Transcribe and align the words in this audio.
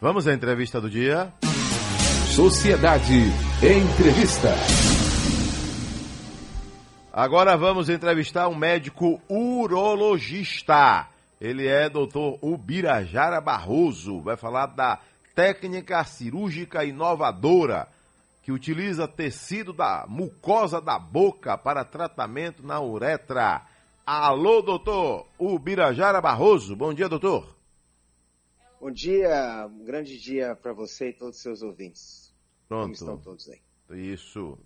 Vamos 0.00 0.26
à 0.26 0.32
entrevista 0.32 0.80
do 0.80 0.88
dia. 0.88 1.30
Sociedade 2.34 3.20
Entrevista. 3.62 4.48
Agora 7.12 7.54
vamos 7.54 7.90
entrevistar 7.90 8.48
um 8.48 8.54
médico 8.54 9.20
urologista. 9.28 11.06
Ele 11.38 11.66
é 11.66 11.90
doutor 11.90 12.38
Ubirajara 12.40 13.42
Barroso. 13.42 14.22
Vai 14.22 14.38
falar 14.38 14.68
da 14.68 14.98
técnica 15.34 16.02
cirúrgica 16.04 16.82
inovadora 16.82 17.86
que 18.42 18.50
utiliza 18.50 19.06
tecido 19.06 19.70
da 19.70 20.06
mucosa 20.08 20.80
da 20.80 20.98
boca 20.98 21.58
para 21.58 21.84
tratamento 21.84 22.66
na 22.66 22.80
uretra. 22.80 23.60
Alô, 24.06 24.62
doutor 24.62 25.26
Ubirajara 25.38 26.22
Barroso. 26.22 26.74
Bom 26.74 26.94
dia, 26.94 27.06
doutor. 27.06 27.59
Bom 28.80 28.90
dia, 28.90 29.66
um 29.66 29.84
grande 29.84 30.18
dia 30.18 30.56
para 30.56 30.72
você 30.72 31.10
e 31.10 31.12
todos 31.12 31.36
os 31.36 31.42
seus 31.42 31.60
ouvintes. 31.60 32.32
Pronto. 32.66 32.84
Como 32.84 32.94
estão 32.94 33.18
todos 33.18 33.46
aí? 33.50 33.60
Isso. 33.90 34.58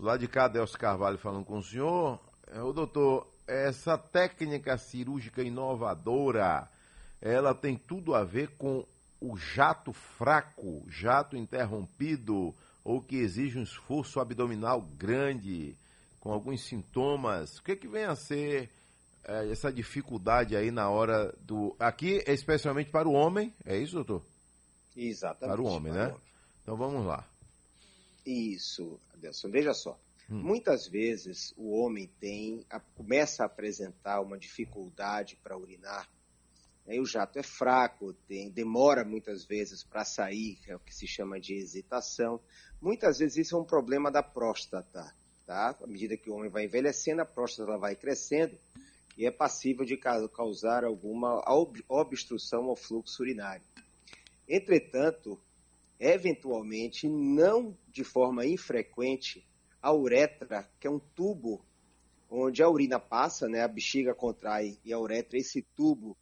Lá 0.00 0.16
de 0.16 0.26
cá, 0.26 0.48
Delcio 0.48 0.78
Carvalho 0.78 1.18
falando 1.18 1.44
com 1.44 1.58
o 1.58 1.62
senhor. 1.62 2.18
É, 2.50 2.62
o 2.62 2.72
doutor, 2.72 3.30
essa 3.46 3.98
técnica 3.98 4.78
cirúrgica 4.78 5.42
inovadora, 5.42 6.66
ela 7.20 7.54
tem 7.54 7.76
tudo 7.76 8.14
a 8.14 8.24
ver 8.24 8.48
com 8.56 8.86
o 9.20 9.36
jato 9.36 9.92
fraco, 9.92 10.82
jato 10.88 11.36
interrompido, 11.36 12.54
ou 12.82 13.02
que 13.02 13.16
exige 13.16 13.58
um 13.58 13.64
esforço 13.64 14.18
abdominal 14.18 14.80
grande, 14.80 15.76
com 16.20 16.32
alguns 16.32 16.64
sintomas. 16.64 17.58
O 17.58 17.62
que, 17.62 17.76
que 17.76 17.86
vem 17.86 18.04
a 18.04 18.16
ser 18.16 18.70
é, 19.24 19.50
essa 19.50 19.72
dificuldade 19.72 20.56
aí 20.56 20.70
na 20.70 20.90
hora 20.90 21.34
do. 21.40 21.76
Aqui 21.78 22.22
é 22.26 22.32
especialmente 22.32 22.90
para 22.90 23.08
o 23.08 23.12
homem, 23.12 23.54
é 23.64 23.76
isso, 23.76 23.94
doutor? 23.94 24.24
Exatamente. 24.96 25.56
Para 25.56 25.62
o 25.62 25.66
homem, 25.66 25.92
para 25.92 26.02
né? 26.02 26.08
O 26.08 26.14
homem. 26.14 26.22
Então 26.62 26.76
vamos 26.76 27.06
lá. 27.06 27.26
Isso, 28.26 29.00
Adelson. 29.14 29.50
Veja 29.50 29.74
só. 29.74 29.98
Hum. 30.30 30.42
Muitas 30.42 30.86
vezes 30.86 31.52
o 31.56 31.70
homem 31.70 32.10
tem 32.20 32.64
a, 32.70 32.78
começa 32.80 33.42
a 33.42 33.46
apresentar 33.46 34.20
uma 34.20 34.38
dificuldade 34.38 35.36
para 35.42 35.56
urinar. 35.56 36.08
Aí 36.86 36.98
o 36.98 37.06
jato 37.06 37.38
é 37.38 37.42
fraco, 37.44 38.12
tem, 38.26 38.50
demora 38.50 39.04
muitas 39.04 39.44
vezes 39.44 39.84
para 39.84 40.04
sair, 40.04 40.58
é 40.66 40.74
o 40.74 40.80
que 40.80 40.92
se 40.92 41.06
chama 41.06 41.38
de 41.38 41.54
hesitação. 41.54 42.40
Muitas 42.80 43.18
vezes 43.18 43.46
isso 43.46 43.56
é 43.56 43.60
um 43.60 43.64
problema 43.64 44.10
da 44.10 44.22
próstata. 44.22 45.14
Tá? 45.46 45.76
À 45.80 45.86
medida 45.86 46.16
que 46.16 46.30
o 46.30 46.34
homem 46.34 46.50
vai 46.50 46.64
envelhecendo, 46.64 47.22
a 47.22 47.26
próstata 47.26 47.76
vai 47.78 47.94
crescendo 47.94 48.58
e 49.16 49.26
é 49.26 49.30
passível 49.30 49.84
de 49.84 49.96
causar 49.96 50.84
alguma 50.84 51.42
obstrução 51.88 52.64
ao 52.64 52.76
fluxo 52.76 53.22
urinário. 53.22 53.64
Entretanto, 54.48 55.40
eventualmente, 55.98 57.08
não 57.08 57.76
de 57.88 58.04
forma 58.04 58.46
infrequente, 58.46 59.46
a 59.80 59.92
uretra, 59.92 60.68
que 60.78 60.86
é 60.86 60.90
um 60.90 60.98
tubo 60.98 61.64
onde 62.30 62.62
a 62.62 62.68
urina 62.68 62.98
passa, 62.98 63.48
né, 63.48 63.62
a 63.62 63.68
bexiga 63.68 64.14
contrai 64.14 64.78
e 64.84 64.92
a 64.92 64.98
uretra, 64.98 65.36
esse 65.36 65.62
tubo 65.76 66.16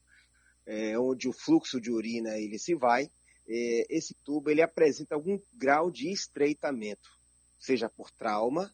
é, 0.66 0.98
onde 0.98 1.28
o 1.28 1.32
fluxo 1.32 1.80
de 1.80 1.90
urina 1.90 2.36
ele 2.36 2.58
se 2.58 2.74
vai, 2.74 3.08
é, 3.48 3.86
esse 3.88 4.14
tubo 4.24 4.50
ele 4.50 4.62
apresenta 4.62 5.14
algum 5.14 5.38
grau 5.54 5.90
de 5.90 6.10
estreitamento, 6.10 7.10
seja 7.60 7.88
por 7.88 8.10
trauma, 8.10 8.72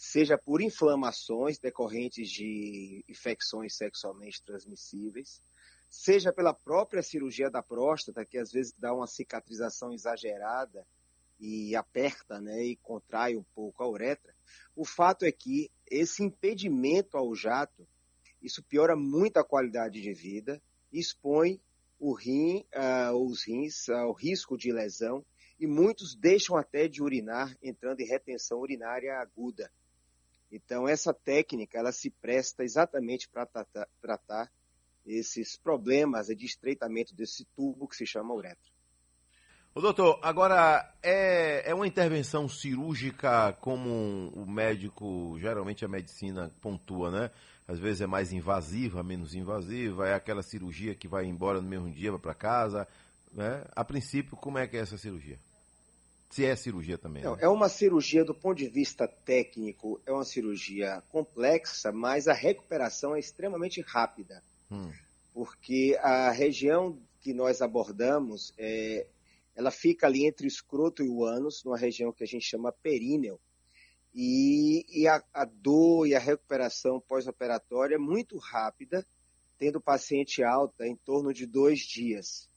seja 0.00 0.38
por 0.38 0.62
inflamações 0.62 1.58
decorrentes 1.58 2.30
de 2.30 3.04
infecções 3.08 3.76
sexualmente 3.76 4.40
transmissíveis, 4.44 5.42
seja 5.90 6.32
pela 6.32 6.54
própria 6.54 7.02
cirurgia 7.02 7.50
da 7.50 7.64
próstata, 7.64 8.24
que 8.24 8.38
às 8.38 8.52
vezes 8.52 8.72
dá 8.78 8.94
uma 8.94 9.08
cicatrização 9.08 9.92
exagerada 9.92 10.86
e 11.40 11.74
aperta 11.74 12.40
né, 12.40 12.62
e 12.62 12.76
contrai 12.76 13.36
um 13.36 13.42
pouco 13.42 13.82
a 13.82 13.88
uretra. 13.88 14.32
O 14.76 14.84
fato 14.84 15.24
é 15.24 15.32
que 15.32 15.68
esse 15.90 16.22
impedimento 16.22 17.16
ao 17.16 17.34
jato, 17.34 17.84
isso 18.40 18.62
piora 18.62 18.94
muito 18.94 19.38
a 19.38 19.44
qualidade 19.44 20.00
de 20.00 20.14
vida, 20.14 20.62
expõe 20.92 21.60
o 21.98 22.12
rim, 22.12 22.64
uh, 22.72 23.16
os 23.16 23.42
rins 23.42 23.88
ao 23.88 24.12
risco 24.12 24.56
de 24.56 24.70
lesão 24.70 25.26
e 25.58 25.66
muitos 25.66 26.14
deixam 26.14 26.56
até 26.56 26.86
de 26.86 27.02
urinar, 27.02 27.52
entrando 27.60 27.98
em 27.98 28.06
retenção 28.06 28.60
urinária 28.60 29.18
aguda. 29.18 29.68
Então, 30.50 30.88
essa 30.88 31.12
técnica, 31.12 31.78
ela 31.78 31.92
se 31.92 32.10
presta 32.10 32.64
exatamente 32.64 33.28
para 33.28 33.44
tratar, 33.44 33.88
tratar 34.00 34.50
esses 35.04 35.56
problemas 35.56 36.26
de 36.28 36.46
estreitamento 36.46 37.14
desse 37.14 37.44
tubo 37.56 37.88
que 37.88 37.96
se 37.96 38.06
chama 38.06 38.34
uretra. 38.34 38.68
O 39.74 39.80
doutor, 39.80 40.18
agora 40.22 40.92
é, 41.02 41.70
é 41.70 41.74
uma 41.74 41.86
intervenção 41.86 42.48
cirúrgica 42.48 43.52
como 43.60 44.28
o 44.34 44.44
médico, 44.44 45.38
geralmente 45.38 45.84
a 45.84 45.88
medicina 45.88 46.50
pontua, 46.60 47.10
né? 47.10 47.30
Às 47.66 47.78
vezes 47.78 48.00
é 48.00 48.06
mais 48.06 48.32
invasiva, 48.32 49.02
menos 49.02 49.34
invasiva, 49.34 50.08
é 50.08 50.14
aquela 50.14 50.42
cirurgia 50.42 50.94
que 50.94 51.06
vai 51.06 51.26
embora 51.26 51.60
no 51.60 51.68
mesmo 51.68 51.90
dia, 51.90 52.18
para 52.18 52.34
casa, 52.34 52.88
né? 53.30 53.62
A 53.76 53.84
princípio, 53.84 54.36
como 54.36 54.58
é 54.58 54.66
que 54.66 54.76
é 54.76 54.80
essa 54.80 54.96
cirurgia? 54.98 55.38
Se 56.30 56.44
é 56.44 56.54
cirurgia 56.54 56.98
também. 56.98 57.22
Não, 57.22 57.36
né? 57.36 57.42
É 57.42 57.48
uma 57.48 57.68
cirurgia 57.68 58.24
do 58.24 58.34
ponto 58.34 58.58
de 58.58 58.68
vista 58.68 59.08
técnico, 59.08 60.00
é 60.04 60.12
uma 60.12 60.24
cirurgia 60.24 61.02
complexa, 61.08 61.90
mas 61.90 62.28
a 62.28 62.34
recuperação 62.34 63.16
é 63.16 63.18
extremamente 63.18 63.80
rápida. 63.80 64.42
Hum. 64.70 64.92
Porque 65.32 65.98
a 66.00 66.30
região 66.30 67.00
que 67.20 67.32
nós 67.32 67.62
abordamos, 67.62 68.52
é, 68.58 69.06
ela 69.56 69.70
fica 69.70 70.06
ali 70.06 70.26
entre 70.26 70.46
o 70.46 70.48
escroto 70.48 71.02
e 71.02 71.08
o 71.08 71.24
ânus, 71.24 71.64
numa 71.64 71.78
região 71.78 72.12
que 72.12 72.24
a 72.24 72.26
gente 72.26 72.44
chama 72.44 72.72
períneo. 72.72 73.40
E, 74.14 74.84
e 74.88 75.06
a, 75.06 75.22
a, 75.32 75.44
dor 75.44 76.06
e 76.06 76.14
a 76.14 76.18
recuperação 76.18 77.00
pós-operatória 77.00 77.96
é 77.96 77.98
muito 77.98 78.36
rápida, 78.38 79.06
tendo 79.58 79.76
o 79.76 79.82
paciente 79.82 80.42
alta 80.42 80.86
em 80.86 80.96
torno 80.96 81.32
de 81.32 81.46
dois 81.46 81.80
dias. 81.80 82.48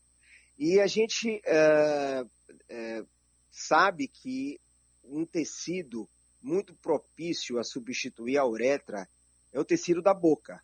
E 0.57 0.79
a 0.79 0.87
gente 0.87 1.41
é, 1.45 2.23
é, 2.69 3.05
sabe 3.51 4.07
que 4.07 4.59
um 5.03 5.25
tecido 5.25 6.07
muito 6.41 6.73
propício 6.75 7.59
a 7.59 7.63
substituir 7.63 8.37
a 8.37 8.47
uretra 8.47 9.07
é 9.51 9.59
o 9.59 9.65
tecido 9.65 10.01
da 10.01 10.13
boca. 10.13 10.61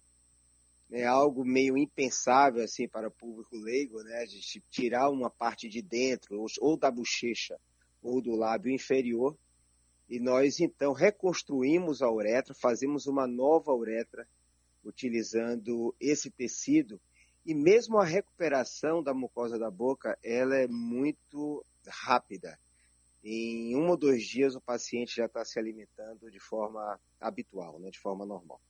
É 0.90 1.06
algo 1.06 1.44
meio 1.44 1.78
impensável 1.78 2.64
assim 2.64 2.88
para 2.88 3.10
o 3.10 3.12
público 3.12 3.58
leigo, 3.58 4.02
né? 4.04 4.26
De 4.26 4.40
tirar 4.72 5.10
uma 5.10 5.30
parte 5.30 5.68
de 5.68 5.82
dentro, 5.82 6.46
ou 6.62 6.78
da 6.78 6.90
bochecha, 6.90 7.60
ou 8.02 8.22
do 8.22 8.36
lábio 8.36 8.74
inferior, 8.74 9.38
e 10.10 10.18
nós 10.20 10.62
então 10.62 10.94
reconstruímos 10.94 12.02
a 12.02 12.10
uretra, 12.10 12.54
fazemos 12.54 13.06
uma 13.06 13.28
nova 13.28 13.74
uretra 13.74 14.26
utilizando 14.86 15.94
esse 16.00 16.32
tecido, 16.32 17.02
e 17.46 17.54
mesmo 17.54 17.98
a 17.98 18.06
recuperação 18.06 19.04
da 19.04 19.14
mucosa 19.14 19.60
da 19.60 19.70
boca, 19.70 20.18
ela 20.24 20.56
é 20.56 20.68
muito 20.68 21.64
rápida 21.86 22.58
em 23.30 23.76
um 23.76 23.90
ou 23.90 23.98
dois 23.98 24.24
dias 24.24 24.56
o 24.56 24.62
paciente 24.62 25.16
já 25.16 25.26
está 25.26 25.44
se 25.44 25.60
alimentando 25.60 26.32
de 26.32 26.40
forma 26.40 27.00
habitual, 27.20 27.78
né, 27.80 27.90
de 27.90 28.00
forma 28.00 28.26
normal. 28.26 28.62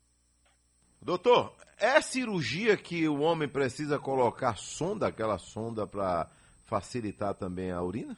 Doutor, 0.99 1.55
é 1.77 2.01
cirurgia 2.01 2.75
que 2.75 3.07
o 3.07 3.19
homem 3.19 3.47
precisa 3.47 3.99
colocar 3.99 4.57
sonda, 4.57 5.07
aquela 5.07 5.37
sonda 5.37 5.85
para 5.85 6.27
facilitar 6.65 7.35
também 7.35 7.71
a 7.71 7.81
urina? 7.83 8.17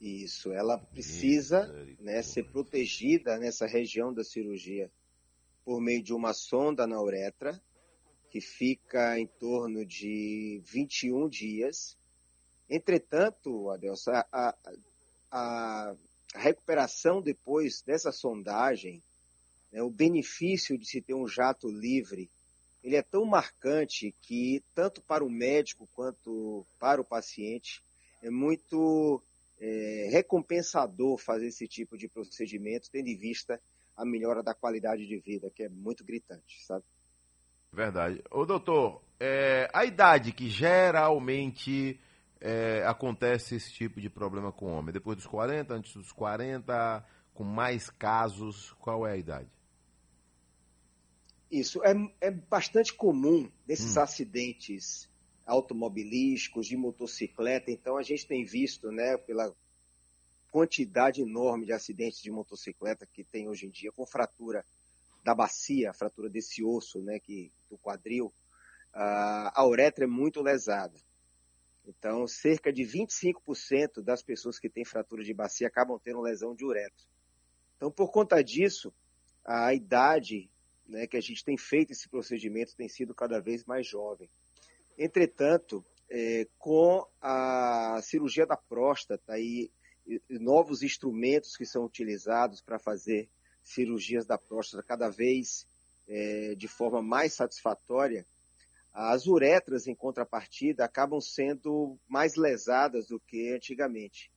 Isso, 0.00 0.52
ela 0.52 0.78
precisa 0.78 1.66
né, 2.00 2.22
ser 2.22 2.44
protegida 2.44 3.36
nessa 3.36 3.66
região 3.66 4.14
da 4.14 4.24
cirurgia 4.24 4.90
por 5.64 5.82
meio 5.82 6.02
de 6.02 6.14
uma 6.14 6.32
sonda 6.32 6.86
na 6.86 6.98
uretra, 6.98 7.60
que 8.30 8.40
fica 8.40 9.18
em 9.18 9.26
torno 9.26 9.84
de 9.84 10.62
21 10.64 11.28
dias, 11.28 11.97
Entretanto, 12.68 13.70
Adelson, 13.70 14.10
a, 14.12 14.26
a, 14.32 14.54
a, 15.30 15.96
recuperação 16.34 17.22
depois 17.22 17.82
dessa 17.82 18.12
sondagem, 18.12 19.02
né, 19.72 19.82
o 19.82 19.90
benefício 19.90 20.76
de 20.76 20.86
se 20.86 21.00
ter 21.00 21.14
um 21.14 21.26
jato 21.26 21.68
livre, 21.70 22.30
ele 22.84 22.96
é 22.96 23.02
tão 23.02 23.24
marcante 23.24 24.14
que, 24.22 24.62
tanto 24.74 25.00
para 25.02 25.24
o 25.24 25.30
médico 25.30 25.88
quanto 25.94 26.66
para 26.78 27.00
o 27.00 27.04
paciente, 27.04 27.82
é 28.22 28.30
muito 28.30 29.22
é, 29.60 30.08
recompensador 30.10 31.18
fazer 31.18 31.48
esse 31.48 31.66
tipo 31.66 31.96
de 31.96 32.08
procedimento, 32.08 32.90
tendo 32.90 33.08
em 33.08 33.16
vista 33.16 33.60
a 33.96 34.04
melhora 34.04 34.42
da 34.42 34.54
qualidade 34.54 35.06
de 35.06 35.18
vida, 35.18 35.50
que 35.50 35.64
é 35.64 35.68
muito 35.68 36.04
gritante, 36.04 36.62
sabe? 36.64 36.84
Verdade. 37.72 38.22
Ô, 38.30 38.46
doutor, 38.46 39.02
é, 39.20 39.68
a 39.72 39.84
idade 39.84 40.32
que 40.32 40.48
geralmente 40.48 41.98
é, 42.40 42.84
acontece 42.86 43.56
esse 43.56 43.72
tipo 43.72 44.00
de 44.00 44.08
problema 44.08 44.52
com 44.52 44.66
o 44.66 44.78
homem? 44.78 44.92
Depois 44.92 45.16
dos 45.16 45.26
40, 45.26 45.74
antes 45.74 45.94
dos 45.94 46.12
40, 46.12 47.04
com 47.34 47.44
mais 47.44 47.90
casos, 47.90 48.72
qual 48.78 49.06
é 49.06 49.12
a 49.12 49.16
idade? 49.16 49.50
Isso, 51.50 51.82
é, 51.82 51.94
é 52.20 52.30
bastante 52.30 52.92
comum 52.92 53.50
desses 53.66 53.96
hum. 53.96 54.00
acidentes 54.00 55.08
automobilísticos, 55.46 56.66
de 56.66 56.76
motocicleta. 56.76 57.70
Então, 57.70 57.96
a 57.96 58.02
gente 58.02 58.26
tem 58.26 58.44
visto, 58.44 58.92
né, 58.92 59.16
pela 59.16 59.54
quantidade 60.50 61.22
enorme 61.22 61.64
de 61.64 61.72
acidentes 61.72 62.20
de 62.20 62.30
motocicleta 62.30 63.06
que 63.06 63.24
tem 63.24 63.48
hoje 63.48 63.66
em 63.66 63.70
dia, 63.70 63.90
com 63.92 64.06
fratura 64.06 64.64
da 65.24 65.34
bacia, 65.34 65.92
fratura 65.92 66.28
desse 66.28 66.62
osso, 66.62 67.00
né, 67.00 67.18
que, 67.18 67.50
do 67.70 67.78
quadril, 67.78 68.32
a 68.92 69.64
uretra 69.66 70.04
é 70.04 70.06
muito 70.08 70.42
lesada. 70.42 70.98
Então, 71.88 72.26
cerca 72.26 72.70
de 72.70 72.82
25% 72.82 74.02
das 74.02 74.22
pessoas 74.22 74.58
que 74.58 74.68
têm 74.68 74.84
fratura 74.84 75.24
de 75.24 75.32
bacia 75.32 75.66
acabam 75.66 75.98
tendo 75.98 76.20
lesão 76.20 76.54
de 76.54 76.64
uretra. 76.64 77.06
Então, 77.76 77.90
por 77.90 78.10
conta 78.10 78.42
disso, 78.44 78.92
a 79.42 79.72
idade 79.72 80.50
né, 80.86 81.06
que 81.06 81.16
a 81.16 81.20
gente 81.20 81.42
tem 81.42 81.56
feito 81.56 81.92
esse 81.92 82.06
procedimento 82.08 82.76
tem 82.76 82.88
sido 82.88 83.14
cada 83.14 83.40
vez 83.40 83.64
mais 83.64 83.86
jovem. 83.86 84.28
Entretanto, 84.98 85.82
é, 86.10 86.46
com 86.58 87.06
a 87.22 88.00
cirurgia 88.02 88.46
da 88.46 88.56
próstata 88.56 89.38
e, 89.38 89.70
e 90.06 90.38
novos 90.38 90.82
instrumentos 90.82 91.56
que 91.56 91.64
são 91.64 91.84
utilizados 91.84 92.60
para 92.60 92.78
fazer 92.78 93.30
cirurgias 93.62 94.26
da 94.26 94.36
próstata 94.36 94.82
cada 94.82 95.08
vez 95.08 95.66
é, 96.06 96.54
de 96.54 96.68
forma 96.68 97.00
mais 97.00 97.34
satisfatória, 97.34 98.26
as 99.00 99.28
uretras, 99.28 99.86
em 99.86 99.94
contrapartida, 99.94 100.84
acabam 100.84 101.20
sendo 101.20 101.96
mais 102.08 102.34
lesadas 102.34 103.06
do 103.06 103.20
que 103.20 103.54
antigamente. 103.54 104.28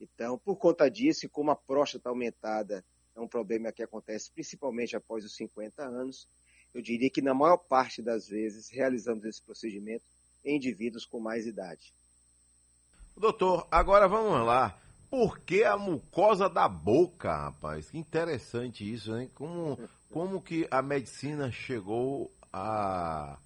Então, 0.00 0.36
por 0.36 0.56
conta 0.56 0.90
disso, 0.90 1.28
como 1.28 1.52
a 1.52 1.56
próstata 1.56 2.08
aumentada 2.08 2.84
é 3.14 3.20
um 3.20 3.28
problema 3.28 3.70
que 3.70 3.80
acontece 3.80 4.32
principalmente 4.32 4.96
após 4.96 5.24
os 5.24 5.36
50 5.36 5.84
anos, 5.84 6.28
eu 6.74 6.82
diria 6.82 7.08
que 7.08 7.22
na 7.22 7.32
maior 7.32 7.58
parte 7.58 8.02
das 8.02 8.26
vezes 8.26 8.68
realizamos 8.70 9.24
esse 9.24 9.40
procedimento 9.40 10.04
em 10.44 10.56
indivíduos 10.56 11.06
com 11.06 11.20
mais 11.20 11.46
idade. 11.46 11.94
Doutor, 13.16 13.68
agora 13.70 14.08
vamos 14.08 14.44
lá. 14.44 14.76
Por 15.08 15.38
que 15.38 15.62
a 15.62 15.76
mucosa 15.76 16.48
da 16.50 16.66
boca, 16.68 17.32
rapaz? 17.32 17.88
Que 17.88 17.98
interessante 17.98 18.92
isso, 18.92 19.16
hein? 19.16 19.30
Como, 19.32 19.78
como 20.10 20.42
que 20.42 20.66
a 20.72 20.82
medicina 20.82 21.52
chegou 21.52 22.32
a 22.52 23.38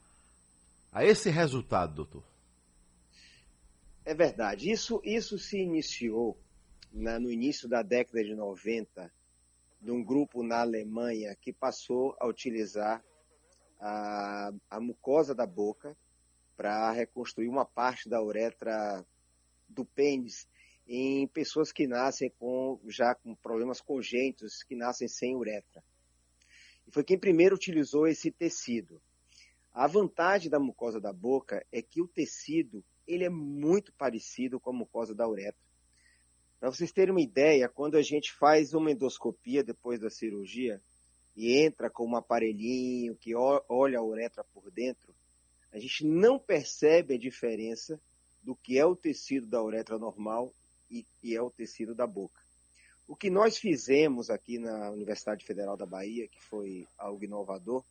a 0.96 1.04
esse 1.04 1.28
resultado, 1.28 1.94
doutor? 1.94 2.24
É 4.02 4.14
verdade. 4.14 4.70
Isso, 4.70 4.98
isso 5.04 5.38
se 5.38 5.58
iniciou 5.58 6.40
na, 6.90 7.18
no 7.20 7.30
início 7.30 7.68
da 7.68 7.82
década 7.82 8.24
de 8.24 8.34
90, 8.34 9.12
de 9.78 9.90
um 9.90 10.02
grupo 10.02 10.42
na 10.42 10.62
Alemanha 10.62 11.36
que 11.38 11.52
passou 11.52 12.16
a 12.18 12.26
utilizar 12.26 13.04
a, 13.78 14.50
a 14.70 14.80
mucosa 14.80 15.34
da 15.34 15.44
boca 15.44 15.94
para 16.56 16.90
reconstruir 16.92 17.48
uma 17.48 17.66
parte 17.66 18.08
da 18.08 18.22
uretra 18.22 19.04
do 19.68 19.84
pênis 19.84 20.48
em 20.88 21.28
pessoas 21.28 21.72
que 21.72 21.86
nascem 21.86 22.30
com 22.38 22.80
já 22.88 23.14
com 23.14 23.34
problemas 23.34 23.82
congênitos, 23.82 24.62
que 24.62 24.74
nascem 24.74 25.08
sem 25.08 25.36
uretra. 25.36 25.84
E 26.86 26.90
foi 26.90 27.04
quem 27.04 27.18
primeiro 27.18 27.54
utilizou 27.54 28.06
esse 28.06 28.30
tecido. 28.30 28.98
A 29.76 29.86
vantagem 29.86 30.48
da 30.48 30.58
mucosa 30.58 30.98
da 30.98 31.12
boca 31.12 31.62
é 31.70 31.82
que 31.82 32.00
o 32.00 32.08
tecido 32.08 32.82
ele 33.06 33.24
é 33.24 33.28
muito 33.28 33.92
parecido 33.92 34.58
com 34.58 34.70
a 34.70 34.72
mucosa 34.72 35.14
da 35.14 35.28
uretra. 35.28 35.60
Para 36.58 36.70
vocês 36.70 36.90
terem 36.90 37.10
uma 37.12 37.20
ideia, 37.20 37.68
quando 37.68 37.96
a 37.98 38.02
gente 38.02 38.32
faz 38.32 38.72
uma 38.72 38.90
endoscopia 38.90 39.62
depois 39.62 40.00
da 40.00 40.08
cirurgia 40.08 40.80
e 41.36 41.58
entra 41.58 41.90
com 41.90 42.06
um 42.06 42.16
aparelhinho 42.16 43.16
que 43.16 43.34
olha 43.34 43.98
a 43.98 44.02
uretra 44.02 44.42
por 44.44 44.70
dentro, 44.70 45.14
a 45.70 45.78
gente 45.78 46.06
não 46.06 46.38
percebe 46.38 47.14
a 47.14 47.18
diferença 47.18 48.00
do 48.42 48.56
que 48.56 48.78
é 48.78 48.86
o 48.86 48.96
tecido 48.96 49.46
da 49.46 49.62
uretra 49.62 49.98
normal 49.98 50.50
e 50.90 51.04
que 51.20 51.36
é 51.36 51.42
o 51.42 51.50
tecido 51.50 51.94
da 51.94 52.06
boca. 52.06 52.40
O 53.06 53.14
que 53.14 53.28
nós 53.28 53.58
fizemos 53.58 54.30
aqui 54.30 54.58
na 54.58 54.90
Universidade 54.90 55.44
Federal 55.44 55.76
da 55.76 55.84
Bahia, 55.84 56.26
que 56.28 56.42
foi 56.42 56.88
algo 56.96 57.22
inovador, 57.22 57.84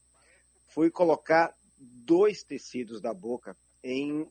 foi 0.68 0.90
colocar 0.90 1.56
dois 2.06 2.44
tecidos 2.44 3.02
da 3.02 3.14
boca 3.14 3.58
em 3.84 4.28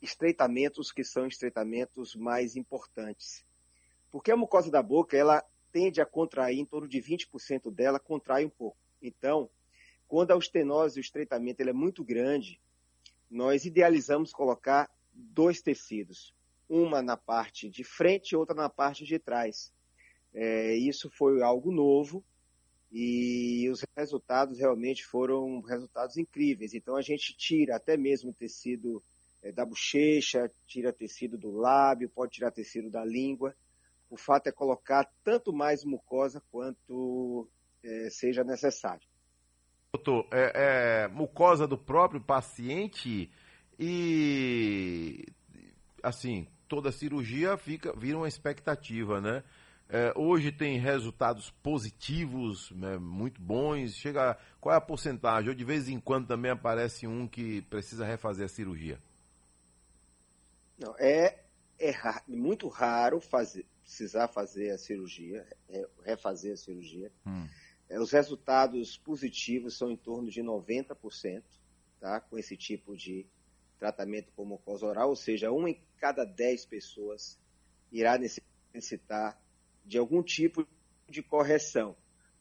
estreitamentos 0.00 0.92
que 0.92 1.04
são 1.04 1.26
estreitamentos 1.26 2.14
mais 2.14 2.56
importantes. 2.56 3.44
Porque 4.10 4.30
a 4.30 4.36
mucosa 4.36 4.70
da 4.70 4.82
boca, 4.82 5.16
ela 5.16 5.44
tende 5.72 6.00
a 6.00 6.06
contrair, 6.06 6.58
em 6.58 6.64
torno 6.64 6.88
de 6.88 7.00
20% 7.00 7.70
dela 7.70 7.98
contrai 7.98 8.44
um 8.44 8.50
pouco. 8.50 8.78
Então, 9.02 9.50
quando 10.08 10.32
a 10.32 10.38
estenose 10.38 10.98
o 10.98 11.02
estreitamento 11.02 11.60
ele 11.60 11.70
é 11.70 11.74
muito 11.74 12.02
grande, 12.04 12.60
nós 13.30 13.64
idealizamos 13.64 14.32
colocar 14.32 14.88
dois 15.12 15.60
tecidos, 15.60 16.34
uma 16.68 17.02
na 17.02 17.16
parte 17.16 17.68
de 17.68 17.84
frente 17.84 18.30
e 18.30 18.36
outra 18.36 18.54
na 18.54 18.68
parte 18.68 19.04
de 19.04 19.18
trás. 19.18 19.72
É, 20.32 20.74
isso 20.74 21.10
foi 21.10 21.42
algo 21.42 21.72
novo 21.72 22.24
e 22.90 23.68
os 23.70 23.84
resultados 23.96 24.58
realmente 24.58 25.04
foram 25.04 25.60
resultados 25.60 26.16
incríveis. 26.16 26.74
Então 26.74 26.96
a 26.96 27.02
gente 27.02 27.36
tira 27.36 27.76
até 27.76 27.96
mesmo 27.96 28.32
tecido 28.34 29.02
é, 29.42 29.52
da 29.52 29.64
bochecha, 29.64 30.50
tira 30.66 30.92
tecido 30.92 31.38
do 31.38 31.52
lábio, 31.52 32.10
pode 32.10 32.32
tirar 32.32 32.50
tecido 32.50 32.90
da 32.90 33.04
língua. 33.04 33.54
O 34.08 34.16
fato 34.16 34.48
é 34.48 34.52
colocar 34.52 35.08
tanto 35.22 35.52
mais 35.52 35.84
mucosa 35.84 36.42
quanto 36.50 37.48
é, 37.82 38.10
seja 38.10 38.42
necessário. 38.42 39.06
Doutor, 39.92 40.26
é, 40.32 41.04
é, 41.04 41.08
mucosa 41.08 41.66
do 41.66 41.78
próprio 41.78 42.20
paciente 42.20 43.30
e 43.78 45.26
assim 46.02 46.46
toda 46.68 46.92
cirurgia 46.92 47.56
fica 47.56 47.92
vira 47.96 48.16
uma 48.16 48.28
expectativa, 48.28 49.20
né? 49.20 49.42
É, 49.92 50.12
hoje 50.16 50.52
tem 50.52 50.78
resultados 50.78 51.50
positivos, 51.62 52.70
né, 52.70 52.96
muito 52.96 53.40
bons. 53.40 53.92
Chega, 53.96 54.38
qual 54.60 54.72
é 54.72 54.78
a 54.78 54.80
porcentagem? 54.80 55.48
Ou 55.48 55.54
de 55.54 55.64
vez 55.64 55.88
em 55.88 55.98
quando 55.98 56.28
também 56.28 56.52
aparece 56.52 57.08
um 57.08 57.26
que 57.26 57.62
precisa 57.62 58.04
refazer 58.04 58.44
a 58.44 58.48
cirurgia? 58.48 59.00
Não, 60.78 60.94
é, 60.96 61.40
é 61.76 61.92
muito 62.28 62.68
raro 62.68 63.20
fazer, 63.20 63.66
precisar 63.82 64.28
fazer 64.28 64.70
a 64.70 64.78
cirurgia, 64.78 65.44
refazer 66.04 66.52
a 66.52 66.56
cirurgia. 66.56 67.10
Hum. 67.26 67.48
É, 67.88 67.98
os 67.98 68.12
resultados 68.12 68.96
positivos 68.96 69.76
são 69.76 69.90
em 69.90 69.96
torno 69.96 70.30
de 70.30 70.40
90%, 70.40 71.42
tá? 71.98 72.20
Com 72.20 72.38
esse 72.38 72.56
tipo 72.56 72.96
de 72.96 73.26
tratamento 73.76 74.30
com 74.36 74.44
mucosa 74.44 74.86
oral, 74.86 75.08
ou 75.08 75.16
seja, 75.16 75.50
uma 75.50 75.68
em 75.68 75.82
cada 75.98 76.24
10 76.24 76.66
pessoas 76.66 77.36
irá 77.90 78.16
necessitar 78.16 79.36
de 79.90 79.98
algum 79.98 80.22
tipo 80.22 80.64
de 81.08 81.20
correção. 81.20 81.96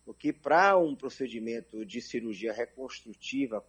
Porque 0.06 0.32
para 0.32 0.78
um 0.78 0.96
procedimento 0.96 1.84
de 1.84 2.00
cirurgia 2.00 2.54
reconstrutiva 2.54 3.66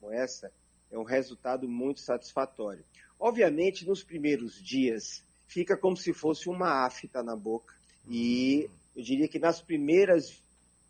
como 0.00 0.10
essa, 0.10 0.50
é 0.90 0.98
um 0.98 1.04
resultado 1.04 1.68
muito 1.68 2.00
satisfatório. 2.00 2.82
Obviamente, 3.20 3.86
nos 3.86 4.02
primeiros 4.02 4.62
dias, 4.62 5.22
fica 5.46 5.76
como 5.76 5.94
se 5.94 6.14
fosse 6.14 6.48
uma 6.48 6.86
afta 6.86 7.22
na 7.22 7.36
boca. 7.36 7.74
E 8.08 8.70
eu 8.96 9.02
diria 9.02 9.28
que 9.28 9.38
nas 9.38 9.60
primeiras 9.60 10.42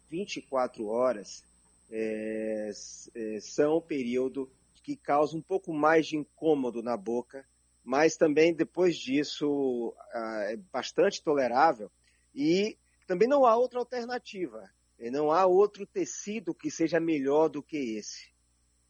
24 0.08 0.86
horas 0.86 1.42
é, 1.90 2.70
é, 3.16 3.40
são 3.40 3.78
o 3.78 3.82
período 3.82 4.48
que 4.84 4.94
causa 4.94 5.36
um 5.36 5.42
pouco 5.42 5.72
mais 5.72 6.06
de 6.06 6.16
incômodo 6.16 6.84
na 6.84 6.96
boca 6.96 7.44
mas 7.84 8.16
também 8.16 8.54
depois 8.54 8.96
disso 8.96 9.94
ah, 10.12 10.44
é 10.48 10.56
bastante 10.72 11.22
tolerável 11.22 11.90
e 12.34 12.78
também 13.06 13.28
não 13.28 13.44
há 13.44 13.54
outra 13.56 13.78
alternativa. 13.78 14.68
Não 14.98 15.30
há 15.30 15.44
outro 15.44 15.86
tecido 15.86 16.54
que 16.54 16.70
seja 16.70 16.98
melhor 16.98 17.48
do 17.48 17.62
que 17.62 17.76
esse. 17.76 18.32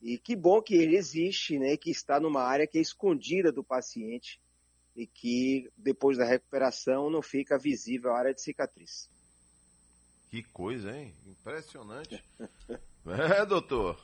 E 0.01 0.19
que 0.19 0.37
bom 0.37 0.63
que 0.63 0.75
ele 0.75 0.97
existe, 0.97 1.59
né, 1.59 1.77
que 1.77 1.91
está 1.91 2.21
numa 2.21 2.43
área 2.43 2.67
que 2.67 2.79
é 2.79 2.81
escondida 2.81 3.51
do 3.51 3.65
paciente 3.65 4.41
e 4.95 5.07
que 5.07 5.73
depois 5.77 6.17
da 6.17 6.25
recuperação 6.25 7.11
não 7.11 7.23
fica 7.23 7.59
visível 7.59 8.13
a 8.13 8.19
área 8.19 8.35
de 8.35 8.41
cicatriz. 8.41 9.11
Que 10.31 10.43
coisa, 10.43 10.97
hein? 10.97 11.13
Impressionante. 11.27 12.23
É, 13.07 13.45
doutor. 13.45 13.99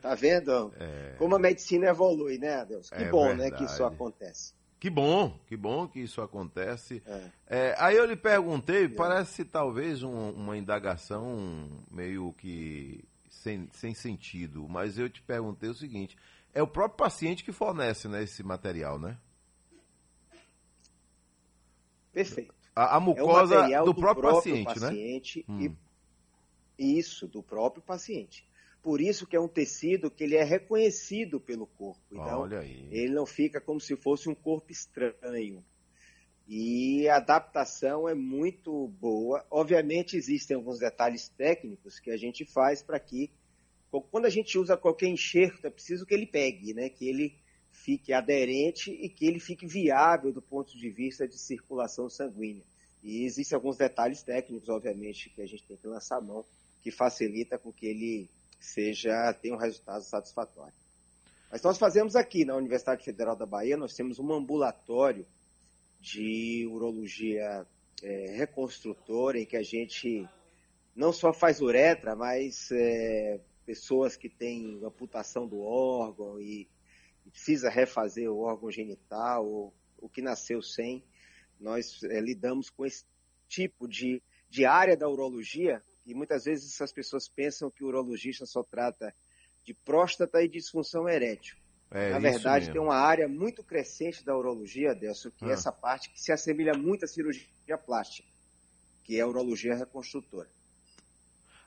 Tá 0.00 0.14
vendo? 0.14 0.72
É... 0.78 1.14
Como 1.18 1.36
a 1.36 1.38
medicina 1.38 1.88
evolui, 1.88 2.38
né, 2.38 2.60
Adeus? 2.60 2.88
Que 2.88 3.04
é 3.04 3.10
bom, 3.10 3.26
verdade. 3.28 3.50
né, 3.50 3.56
que 3.56 3.64
isso 3.64 3.84
acontece. 3.84 4.54
Que 4.80 4.90
bom, 4.90 5.38
que 5.46 5.56
bom 5.56 5.86
que 5.86 6.00
isso 6.00 6.20
acontece. 6.20 7.02
É. 7.06 7.30
É, 7.46 7.76
aí 7.78 7.96
eu 7.96 8.04
lhe 8.04 8.16
perguntei, 8.16 8.88
parece 8.88 9.44
talvez 9.44 10.02
um, 10.02 10.30
uma 10.30 10.56
indagação 10.56 11.68
meio 11.88 12.32
que 12.32 13.04
sem, 13.30 13.68
sem 13.72 13.94
sentido, 13.94 14.66
mas 14.68 14.98
eu 14.98 15.08
te 15.08 15.22
perguntei 15.22 15.68
o 15.68 15.74
seguinte: 15.74 16.16
é 16.52 16.62
o 16.62 16.66
próprio 16.66 16.96
paciente 16.96 17.44
que 17.44 17.52
fornece 17.52 18.08
né, 18.08 18.24
esse 18.24 18.42
material, 18.42 18.98
né? 18.98 19.16
Perfeito. 22.12 22.54
A, 22.74 22.96
a 22.96 23.00
mucosa 23.00 23.72
é 23.72 23.78
do, 23.78 23.86
do, 23.86 23.94
próprio, 23.94 24.22
próprio 24.22 24.52
paciente, 24.52 24.80
paciente, 24.80 25.44
né? 25.48 25.54
Hum. 25.68 25.76
Isso, 26.78 27.26
do 27.28 27.42
próprio 27.42 27.82
paciente. 27.82 28.46
por 28.82 29.00
isso 29.00 29.26
que 29.26 29.36
é 29.36 29.40
um 29.40 29.48
tecido 29.48 30.10
que 30.10 30.24
ele 30.24 30.34
é 30.34 30.42
reconhecido 30.42 31.38
pelo 31.38 31.66
corpo. 31.66 32.02
Então, 32.10 32.48
ele 32.90 33.12
não 33.12 33.24
fica 33.24 33.60
como 33.60 33.80
se 33.80 33.96
fosse 33.96 34.28
um 34.28 34.34
corpo 34.34 34.72
estranho. 34.72 35.64
E 36.48 37.08
a 37.08 37.16
adaptação 37.16 38.08
é 38.08 38.14
muito 38.14 38.88
boa. 39.00 39.46
Obviamente, 39.50 40.16
existem 40.16 40.56
alguns 40.56 40.78
detalhes 40.78 41.28
técnicos 41.28 42.00
que 42.00 42.10
a 42.10 42.16
gente 42.16 42.44
faz 42.44 42.82
para 42.82 42.98
que, 42.98 43.30
quando 44.10 44.26
a 44.26 44.30
gente 44.30 44.58
usa 44.58 44.76
qualquer 44.76 45.06
enxerto, 45.06 45.66
é 45.66 45.70
preciso 45.70 46.04
que 46.04 46.12
ele 46.12 46.26
pegue, 46.26 46.74
né? 46.74 46.88
que 46.88 47.08
ele 47.08 47.36
fique 47.70 48.12
aderente 48.12 48.90
e 48.90 49.08
que 49.08 49.26
ele 49.26 49.38
fique 49.38 49.66
viável 49.66 50.32
do 50.32 50.42
ponto 50.42 50.76
de 50.76 50.90
vista 50.90 51.26
de 51.26 51.38
circulação 51.38 52.10
sanguínea. 52.10 52.64
E 53.02 53.24
existem 53.24 53.56
alguns 53.56 53.76
detalhes 53.76 54.22
técnicos, 54.22 54.68
obviamente, 54.68 55.30
que 55.30 55.42
a 55.42 55.46
gente 55.46 55.64
tem 55.64 55.76
que 55.76 55.86
lançar 55.86 56.18
a 56.18 56.20
mão, 56.20 56.44
que 56.82 56.90
facilita 56.90 57.58
com 57.58 57.72
que 57.72 57.86
ele 57.86 58.30
seja 58.60 59.32
tenha 59.34 59.54
um 59.54 59.58
resultado 59.58 60.02
satisfatório. 60.02 60.74
Mas 61.50 61.62
nós 61.62 61.78
fazemos 61.78 62.16
aqui 62.16 62.44
na 62.44 62.56
Universidade 62.56 63.04
Federal 63.04 63.36
da 63.36 63.46
Bahia, 63.46 63.76
nós 63.76 63.94
temos 63.94 64.18
um 64.18 64.32
ambulatório 64.32 65.26
de 66.00 66.66
urologia 66.70 67.66
é, 68.02 68.36
reconstrutora 68.36 69.38
em 69.38 69.46
que 69.46 69.56
a 69.56 69.62
gente 69.62 70.26
não 70.94 71.12
só 71.12 71.32
faz 71.32 71.60
uretra, 71.60 72.16
mas 72.16 72.70
é, 72.72 73.40
pessoas 73.64 74.16
que 74.16 74.28
têm 74.28 74.80
amputação 74.84 75.46
do 75.46 75.60
órgão 75.60 76.40
e, 76.40 76.68
e, 77.24 77.30
precisa 77.30 77.70
refazer 77.70 78.30
o 78.30 78.40
órgão 78.40 78.70
genital 78.70 79.46
ou 79.46 79.74
o 79.98 80.08
que 80.08 80.20
nasceu 80.20 80.60
sem, 80.60 81.04
nós 81.60 82.02
é, 82.02 82.20
lidamos 82.20 82.68
com 82.70 82.84
esse 82.84 83.04
tipo 83.46 83.86
de, 83.86 84.20
de 84.50 84.64
área 84.64 84.96
da 84.96 85.08
urologia 85.08 85.80
e 86.04 86.14
muitas 86.14 86.44
vezes 86.44 86.80
as 86.80 86.92
pessoas 86.92 87.28
pensam 87.28 87.70
que 87.70 87.84
o 87.84 87.88
urologista 87.88 88.44
só 88.46 88.62
trata 88.62 89.14
de 89.64 89.72
próstata 89.72 90.42
e 90.42 90.48
disfunção 90.48 91.08
erétil. 91.08 91.56
É, 91.90 92.10
Na 92.10 92.18
verdade, 92.18 92.72
tem 92.72 92.80
uma 92.80 92.96
área 92.96 93.28
muito 93.28 93.62
crescente 93.62 94.24
da 94.24 94.36
urologia, 94.36 94.92
Adelso, 94.92 95.30
que 95.30 95.44
ah. 95.44 95.50
é 95.50 95.52
essa 95.52 95.70
parte 95.70 96.10
que 96.10 96.20
se 96.20 96.32
assemelha 96.32 96.72
muito 96.72 97.04
à 97.04 97.08
cirurgia 97.08 97.46
plástica, 97.84 98.28
que 99.04 99.18
é 99.18 99.20
a 99.20 99.26
urologia 99.26 99.74
reconstrutora. 99.74 100.48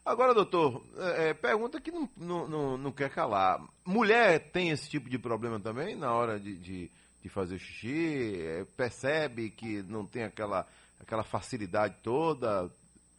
Agora, 0.04 0.34
doutor, 0.34 0.84
é, 0.98 1.30
é 1.30 1.34
pergunta 1.34 1.80
que 1.80 1.92
não, 1.92 2.10
não, 2.18 2.78
não, 2.78 2.92
quer 2.92 3.10
calar. 3.10 3.60
Mulher 3.84 4.52
tem 4.52 4.70
esse 4.70 4.90
tipo 4.90 5.10
de 5.10 5.18
problema 5.18 5.60
também 5.60 5.96
na 5.96 6.14
hora 6.14 6.40
de, 6.40 6.56
de, 6.58 6.92
de 7.22 7.30
fazer 7.30 7.58
xixi? 7.58 8.40
É, 8.40 8.66
percebe 8.78 9.50
que 9.50 9.82
não 9.84 10.06
tem 10.06 10.24
aquela, 10.24 10.68
aquela 11.00 11.24
facilidade 11.24 11.96
toda? 12.04 12.70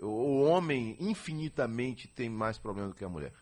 O 0.01 0.43
homem 0.43 0.97
infinitamente 1.01 2.09
tem 2.09 2.29
mais 2.29 2.59
problema 2.59 2.89
do 2.89 2.95
que 2.95 3.05
a 3.05 3.09
mulher? 3.09 3.33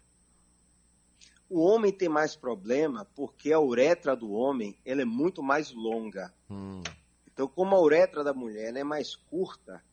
O 1.49 1.61
homem 1.61 1.93
tem 1.93 2.09
mais 2.09 2.35
problema 2.35 3.05
porque 3.15 3.53
a 3.53 3.61
uretra 3.61 4.17
do 4.17 4.33
homem 4.33 4.77
ela 4.85 5.03
é 5.03 5.05
muito 5.05 5.43
mais 5.43 5.73
longa. 5.73 6.33
Hum. 6.51 6.83
Então, 7.27 7.47
como 7.49 7.75
a 7.75 7.81
uretra 7.81 8.23
da 8.25 8.33
mulher 8.33 8.75
é 8.77 8.85
mais 8.85 9.15
curta, 9.15 9.85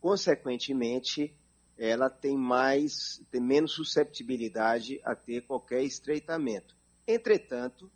consequentemente, 0.00 1.34
ela 1.76 2.10
tem 2.10 2.36
mais, 2.36 3.22
tem 3.30 3.40
menos 3.40 3.72
susceptibilidade 3.72 5.00
a 5.04 5.14
ter 5.14 5.42
qualquer 5.42 5.82
estreitamento. 5.82 6.76
Entretanto, 7.06 7.90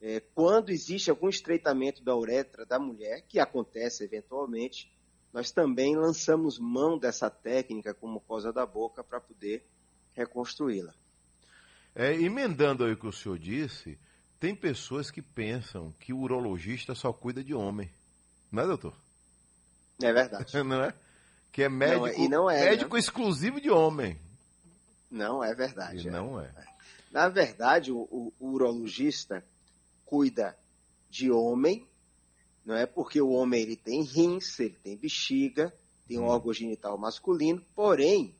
é, 0.00 0.20
quando 0.20 0.70
existe 0.70 1.10
algum 1.10 1.28
estreitamento 1.28 2.04
da 2.04 2.14
uretra 2.14 2.64
da 2.66 2.78
mulher, 2.78 3.22
que 3.26 3.40
acontece 3.40 4.04
eventualmente, 4.04 4.92
nós 5.36 5.50
também 5.50 5.94
lançamos 5.94 6.58
mão 6.58 6.96
dessa 6.96 7.28
técnica 7.28 7.92
com 7.92 8.08
mucosa 8.08 8.50
da 8.50 8.64
boca 8.64 9.04
para 9.04 9.20
poder 9.20 9.62
reconstruí-la. 10.14 10.94
É, 11.94 12.14
emendando 12.14 12.82
aí 12.82 12.92
o 12.92 12.96
que 12.96 13.06
o 13.06 13.12
senhor 13.12 13.38
disse, 13.38 13.98
tem 14.40 14.56
pessoas 14.56 15.10
que 15.10 15.20
pensam 15.20 15.92
que 16.00 16.10
o 16.10 16.20
urologista 16.20 16.94
só 16.94 17.12
cuida 17.12 17.44
de 17.44 17.52
homem. 17.52 17.92
Não 18.50 18.62
é, 18.62 18.66
doutor? 18.66 18.96
É 20.02 20.10
verdade. 20.10 20.56
não 20.64 20.82
é? 20.82 20.94
Que 21.52 21.64
é 21.64 21.68
médico, 21.68 22.06
não, 22.06 22.06
é, 22.06 22.28
não 22.28 22.50
é, 22.50 22.58
né? 22.60 22.70
médico 22.70 22.96
exclusivo 22.96 23.60
de 23.60 23.70
homem. 23.70 24.18
Não 25.10 25.44
é 25.44 25.54
verdade. 25.54 26.08
É. 26.08 26.10
não 26.10 26.40
é. 26.40 26.50
Na 27.10 27.28
verdade, 27.28 27.92
o, 27.92 28.08
o, 28.10 28.32
o 28.40 28.52
urologista 28.52 29.44
cuida 30.06 30.56
de 31.10 31.30
homem 31.30 31.86
não 32.66 32.74
é 32.74 32.84
porque 32.84 33.22
o 33.22 33.30
homem 33.30 33.62
ele 33.62 33.76
tem 33.76 34.02
rins, 34.02 34.58
ele 34.58 34.76
tem 34.82 34.96
bexiga, 34.96 35.72
tem 36.08 36.18
um 36.18 36.24
hum. 36.24 36.28
órgão 36.28 36.52
genital 36.52 36.98
masculino, 36.98 37.64
porém 37.76 38.34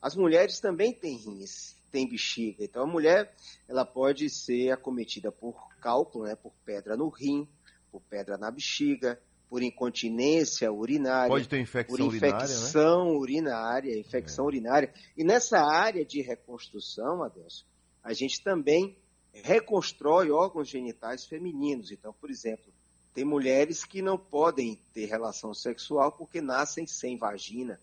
as 0.00 0.14
mulheres 0.14 0.60
também 0.60 0.92
têm 0.92 1.16
rins, 1.16 1.76
têm 1.90 2.08
bexiga. 2.08 2.64
Então 2.64 2.84
a 2.84 2.86
mulher 2.86 3.34
ela 3.68 3.84
pode 3.84 4.30
ser 4.30 4.70
acometida 4.70 5.32
por 5.32 5.68
cálculo, 5.80 6.24
né, 6.24 6.36
por 6.36 6.52
pedra 6.64 6.96
no 6.96 7.08
rim, 7.08 7.46
por 7.90 8.00
pedra 8.02 8.38
na 8.38 8.50
bexiga, 8.52 9.20
por 9.48 9.62
incontinência 9.62 10.72
urinária, 10.72 11.28
pode 11.28 11.46
ter 11.46 11.60
infecção 11.60 12.08
por 12.08 12.14
infecção 12.14 13.08
urinária, 13.18 13.90
né? 13.90 13.96
urinária 13.96 14.00
infecção 14.00 14.44
é. 14.44 14.48
urinária. 14.48 14.94
E 15.14 15.24
nessa 15.24 15.58
área 15.58 16.06
de 16.06 16.22
reconstrução, 16.22 17.22
Adelson, 17.22 17.66
a 18.02 18.14
gente 18.14 18.42
também 18.42 18.96
reconstrói 19.32 20.30
órgãos 20.30 20.68
genitais 20.68 21.26
femininos. 21.26 21.90
Então, 21.90 22.14
por 22.14 22.30
exemplo, 22.30 22.71
tem 23.14 23.24
mulheres 23.24 23.84
que 23.84 24.00
não 24.00 24.16
podem 24.16 24.78
ter 24.94 25.06
relação 25.06 25.52
sexual 25.52 26.12
porque 26.12 26.40
nascem 26.40 26.86
sem 26.86 27.16
vagina. 27.16 27.78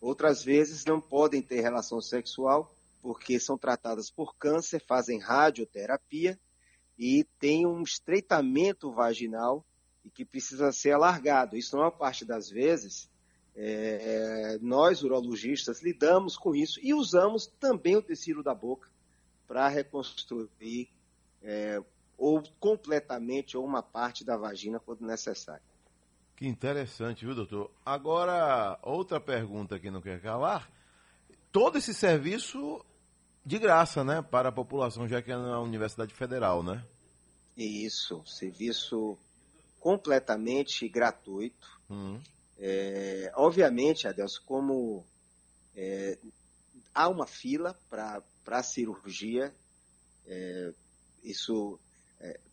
Outras 0.00 0.42
vezes 0.42 0.84
não 0.84 1.00
podem 1.00 1.42
ter 1.42 1.60
relação 1.60 2.00
sexual 2.00 2.74
porque 3.02 3.38
são 3.38 3.58
tratadas 3.58 4.10
por 4.10 4.34
câncer, 4.36 4.80
fazem 4.80 5.18
radioterapia 5.18 6.38
e 6.98 7.24
têm 7.38 7.66
um 7.66 7.82
estreitamento 7.82 8.90
vaginal 8.90 9.64
e 10.04 10.10
que 10.10 10.24
precisa 10.24 10.72
ser 10.72 10.92
alargado. 10.92 11.56
Isso, 11.56 11.76
na 11.76 11.82
maior 11.82 11.90
parte 11.92 12.24
das 12.24 12.48
vezes, 12.48 13.10
é, 13.56 14.58
nós, 14.60 15.02
urologistas, 15.02 15.82
lidamos 15.82 16.36
com 16.36 16.54
isso 16.54 16.80
e 16.82 16.94
usamos 16.94 17.46
também 17.46 17.96
o 17.96 18.02
tecido 18.02 18.42
da 18.42 18.54
boca 18.54 18.88
para 19.46 19.68
reconstruir 19.68 20.88
é, 21.42 21.82
ou 22.16 22.42
completamente 22.58 23.56
ou 23.56 23.64
uma 23.64 23.82
parte 23.82 24.24
da 24.24 24.36
vagina 24.36 24.80
quando 24.80 25.06
necessário. 25.06 25.62
Que 26.36 26.46
interessante, 26.46 27.24
viu, 27.24 27.34
doutor? 27.34 27.70
Agora, 27.84 28.78
outra 28.82 29.20
pergunta 29.20 29.78
que 29.78 29.90
não 29.90 30.00
quer 30.00 30.20
calar. 30.20 30.70
Todo 31.52 31.78
esse 31.78 31.94
serviço 31.94 32.84
de 33.46 33.58
graça, 33.58 34.02
né, 34.02 34.20
para 34.22 34.48
a 34.48 34.52
população, 34.52 35.06
já 35.06 35.22
que 35.22 35.30
é 35.30 35.36
na 35.36 35.60
Universidade 35.60 36.12
Federal, 36.12 36.62
né? 36.62 36.84
Isso, 37.56 38.24
serviço 38.26 39.16
completamente 39.78 40.88
gratuito. 40.88 41.80
Hum. 41.88 42.20
É, 42.58 43.30
obviamente, 43.36 44.08
Adelson, 44.08 44.42
como 44.46 45.04
é, 45.76 46.18
há 46.94 47.08
uma 47.08 47.26
fila 47.26 47.78
para 47.88 48.22
a 48.46 48.62
cirurgia, 48.62 49.54
é, 50.26 50.72
isso 51.22 51.78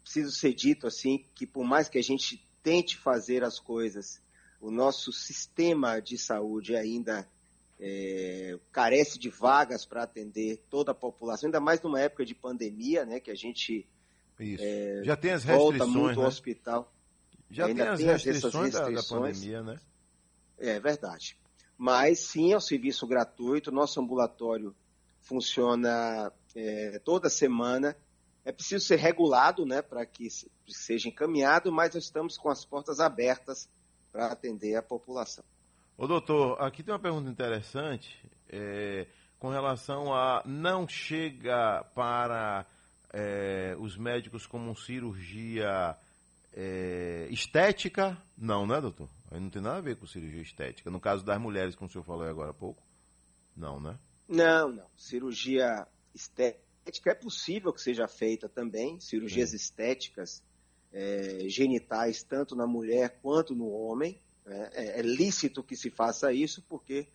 preciso 0.02 0.32
ser 0.32 0.54
dito 0.54 0.88
assim 0.88 1.26
que 1.36 1.46
por 1.46 1.64
mais 1.64 1.90
que 1.90 1.98
a 1.98 2.04
gente 2.04 2.44
tente 2.64 2.98
fazer 2.98 3.44
as 3.44 3.60
coisas, 3.60 4.22
o 4.60 4.70
nosso 4.70 5.12
sistema 5.12 6.00
de 6.00 6.18
saúde 6.18 6.76
ainda 6.76 7.28
é, 7.80 8.60
carece 8.72 9.18
de 9.18 9.30
vagas 9.30 9.86
para 9.86 10.04
atender 10.04 10.64
toda 10.70 10.92
a 10.92 10.96
população, 10.96 11.48
ainda 11.48 11.60
mais 11.60 11.82
numa 11.82 12.00
época 12.00 12.26
de 12.26 12.36
pandemia, 12.36 13.06
né, 13.06 13.20
que 13.20 13.32
a 13.32 13.36
gente 13.36 13.88
é, 14.40 15.02
já 15.04 15.16
tem 15.16 15.32
as 15.32 15.44
volta 15.44 15.86
muito 15.86 16.18
né? 16.18 16.24
ao 16.24 16.28
hospital. 16.28 16.92
Já 17.50 17.66
ainda 17.66 17.84
tem 17.84 17.92
as 17.92 18.00
tem 18.00 18.08
restrições, 18.08 18.74
restrições 18.74 18.74
da, 18.74 19.02
da 19.02 19.04
pandemia, 19.04 19.62
né? 19.62 19.80
É 20.58 20.80
verdade. 20.80 21.38
Mas 21.78 22.20
sim, 22.20 22.54
é 22.54 22.58
um 22.58 22.62
serviço 22.62 23.06
gratuito. 23.06 23.72
Nosso 23.72 24.00
ambulatório 24.00 24.76
funciona 25.20 26.32
é, 26.56 27.00
toda 27.04 27.30
semana 27.30 27.96
é 28.44 28.52
preciso 28.52 28.86
ser 28.86 28.98
regulado 28.98 29.66
né, 29.66 29.82
para 29.82 30.06
que 30.06 30.28
seja 30.68 31.08
encaminhado, 31.08 31.72
mas 31.72 31.94
nós 31.94 32.04
estamos 32.04 32.38
com 32.38 32.50
as 32.50 32.66
portas 32.66 33.00
abertas 33.00 33.70
para 34.12 34.32
atender 34.32 34.76
a 34.76 34.82
população. 34.82 35.44
Ô 35.98 36.08
doutor, 36.08 36.60
aqui 36.62 36.82
tem 36.82 36.94
uma 36.94 37.00
pergunta 37.00 37.30
interessante 37.30 38.18
é, 38.50 39.08
com 39.38 39.50
relação 39.50 40.14
a 40.14 40.42
não 40.46 40.88
chega 40.88 41.84
para 41.94 42.66
é, 43.14 43.76
os 43.80 43.96
médicos 43.96 44.48
como 44.48 44.76
cirurgia 44.76 45.96
é, 46.54 47.28
estética? 47.30 48.18
Não, 48.38 48.66
né, 48.66 48.82
doutor? 48.82 49.08
Aí 49.30 49.40
não 49.40 49.50
tem 49.50 49.62
nada 49.62 49.78
a 49.78 49.82
ver 49.82 49.96
com 49.96 50.08
cirurgia 50.08 50.42
estética. 50.42 50.90
No 50.90 51.00
caso 51.00 51.24
das 51.24 51.40
mulheres, 51.40 51.76
como 51.76 51.88
o 51.88 51.92
senhor 51.92 52.04
falou 52.04 52.28
agora 52.28 52.50
há 52.50 52.54
pouco? 52.54 52.82
Não, 53.56 53.80
né? 53.80 53.98
Não, 54.28 54.70
não. 54.70 54.88
Cirurgia 54.96 55.88
estética 56.14 56.71
estética 56.82 57.12
é 57.12 57.16
possível 57.16 57.72
que 57.72 57.82
seja 57.82 58.08
feita 58.08 58.50
também, 58.50 59.00
cirurgias 59.00 59.54
estéticas 59.54 60.44
é, 60.92 61.48
genitais, 61.48 62.24
tanto 62.24 62.56
na 62.56 62.66
mulher 62.66 63.20
quanto 63.22 63.56
no 63.56 63.70
homem. 63.70 64.20
Né? 64.46 64.70
É, 64.74 65.00
é, 65.00 65.02
lícito 65.02 65.64
que 65.64 65.76
se 65.76 65.90
faça 65.92 66.34
isso, 66.34 66.64
porque, 66.68 67.08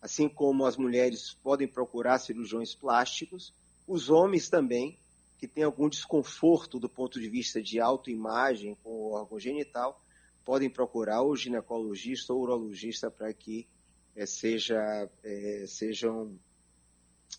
assim 0.00 0.28
como 0.28 0.64
as 0.64 0.76
mulheres 0.76 1.34
podem 1.42 1.68
procurar 1.68 2.18
cirurgiões 2.18 2.74
plásticos, 2.74 3.52
Os 3.86 4.08
homens 4.08 4.48
também, 4.48 4.96
que 5.38 5.48
têm 5.48 5.64
algum 5.64 5.88
desconforto 5.88 6.78
do 6.78 6.88
ponto 6.88 7.20
de 7.20 7.28
vista 7.28 7.60
de 7.60 7.80
autoimagem 7.80 8.76
com 8.82 8.90
o 8.90 9.12
órgão 9.12 9.40
genital, 9.40 10.00
podem 10.44 10.70
procurar 10.70 11.22
o 11.22 11.36
ginecologista 11.36 12.32
ou 12.32 12.42
urologista 12.42 13.10
para 13.10 13.32
que 13.34 13.66
é, 14.14 14.24
seja, 14.24 15.10
é, 15.22 15.64
sejam 15.66 16.38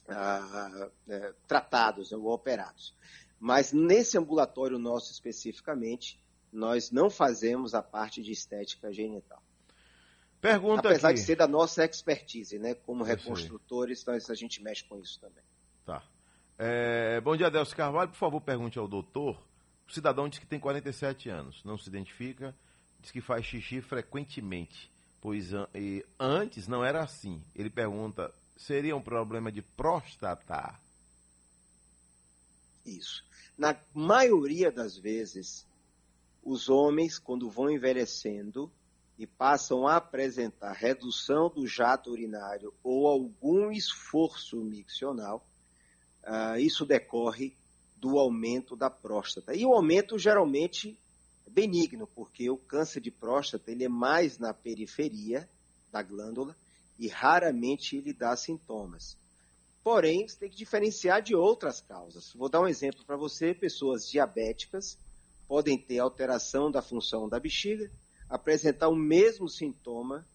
ah, 0.07 0.89
é, 1.07 1.33
tratados 1.47 2.11
ou 2.11 2.27
operados. 2.27 2.93
Mas 3.39 3.73
nesse 3.73 4.17
ambulatório 4.17 4.79
nosso 4.79 5.11
especificamente, 5.11 6.19
nós 6.51 6.91
não 6.91 7.09
fazemos 7.09 7.73
a 7.73 7.81
parte 7.81 8.21
de 8.21 8.31
estética 8.31 8.91
genital. 8.93 9.41
Pergunta 10.39 10.89
Apesar 10.89 11.09
aqui. 11.09 11.19
de 11.19 11.25
ser 11.25 11.37
da 11.37 11.47
nossa 11.47 11.85
expertise, 11.85 12.59
né? 12.59 12.73
Como 12.73 13.03
reconstrutores, 13.03 14.05
nós, 14.05 14.29
a 14.29 14.35
gente 14.35 14.61
mexe 14.61 14.83
com 14.83 14.99
isso 14.99 15.19
também. 15.19 15.43
Tá. 15.85 16.03
É, 16.57 17.21
bom 17.21 17.35
dia, 17.35 17.47
Adelso 17.47 17.75
Carvalho. 17.75 18.09
Por 18.09 18.17
favor, 18.17 18.41
pergunte 18.41 18.77
ao 18.77 18.87
doutor. 18.87 19.41
O 19.87 19.91
cidadão 19.91 20.27
diz 20.27 20.39
que 20.39 20.45
tem 20.45 20.59
47 20.59 21.29
anos, 21.29 21.63
não 21.63 21.77
se 21.77 21.89
identifica, 21.89 22.55
diz 22.99 23.11
que 23.11 23.21
faz 23.21 23.45
xixi 23.45 23.81
frequentemente, 23.81 24.91
pois 25.21 25.53
an 25.53 25.67
antes 26.19 26.67
não 26.67 26.83
era 26.83 27.01
assim. 27.01 27.41
Ele 27.55 27.69
pergunta: 27.69 28.33
seria 28.55 28.95
um 28.95 29.01
problema 29.01 29.51
de 29.51 29.61
próstata? 29.61 30.79
Isso. 32.85 33.23
Na 33.57 33.77
maioria 33.93 34.71
das 34.71 34.97
vezes, 34.97 35.65
os 36.43 36.69
homens, 36.69 37.17
quando 37.19 37.49
vão 37.49 37.69
envelhecendo 37.69 38.71
e 39.17 39.27
passam 39.27 39.87
a 39.87 39.97
apresentar 39.97 40.73
redução 40.73 41.49
do 41.49 41.65
jato 41.67 42.11
urinário 42.11 42.73
ou 42.83 43.07
algum 43.07 43.71
esforço 43.71 44.57
miccional, 44.57 45.45
uh, 46.23 46.57
isso 46.57 46.85
decorre 46.85 47.55
do 47.95 48.17
aumento 48.17 48.75
da 48.75 48.89
próstata. 48.89 49.55
E 49.55 49.65
o 49.65 49.73
aumento 49.73 50.17
geralmente 50.17 50.97
é 51.45 51.49
benigno, 51.49 52.07
porque 52.07 52.49
o 52.49 52.57
câncer 52.57 52.99
de 52.99 53.11
próstata 53.11 53.71
ele 53.71 53.85
é 53.85 53.89
mais 53.89 54.37
na 54.37 54.53
periferia 54.53 55.47
da 55.91 56.01
glândula 56.01 56.55
e 56.97 57.07
raramente 57.07 57.97
ele 57.97 58.13
dá 58.13 58.35
sintomas. 58.35 59.17
Porém, 59.83 60.27
você 60.27 60.37
tem 60.37 60.49
que 60.49 60.55
diferenciar 60.55 61.21
de 61.21 61.35
outras 61.35 61.81
causas. 61.81 62.31
Vou 62.33 62.47
dar 62.47 62.61
um 62.61 62.67
exemplo 62.67 63.03
para 63.05 63.17
você: 63.17 63.53
pessoas 63.53 64.07
diabéticas 64.09 64.97
podem 65.47 65.77
ter 65.77 65.99
alteração 65.99 66.71
da 66.71 66.81
função 66.81 67.27
da 67.27 67.39
bexiga, 67.39 67.91
apresentar 68.29 68.87
o 68.87 68.95
mesmo 68.95 69.49
sintoma, 69.49 70.25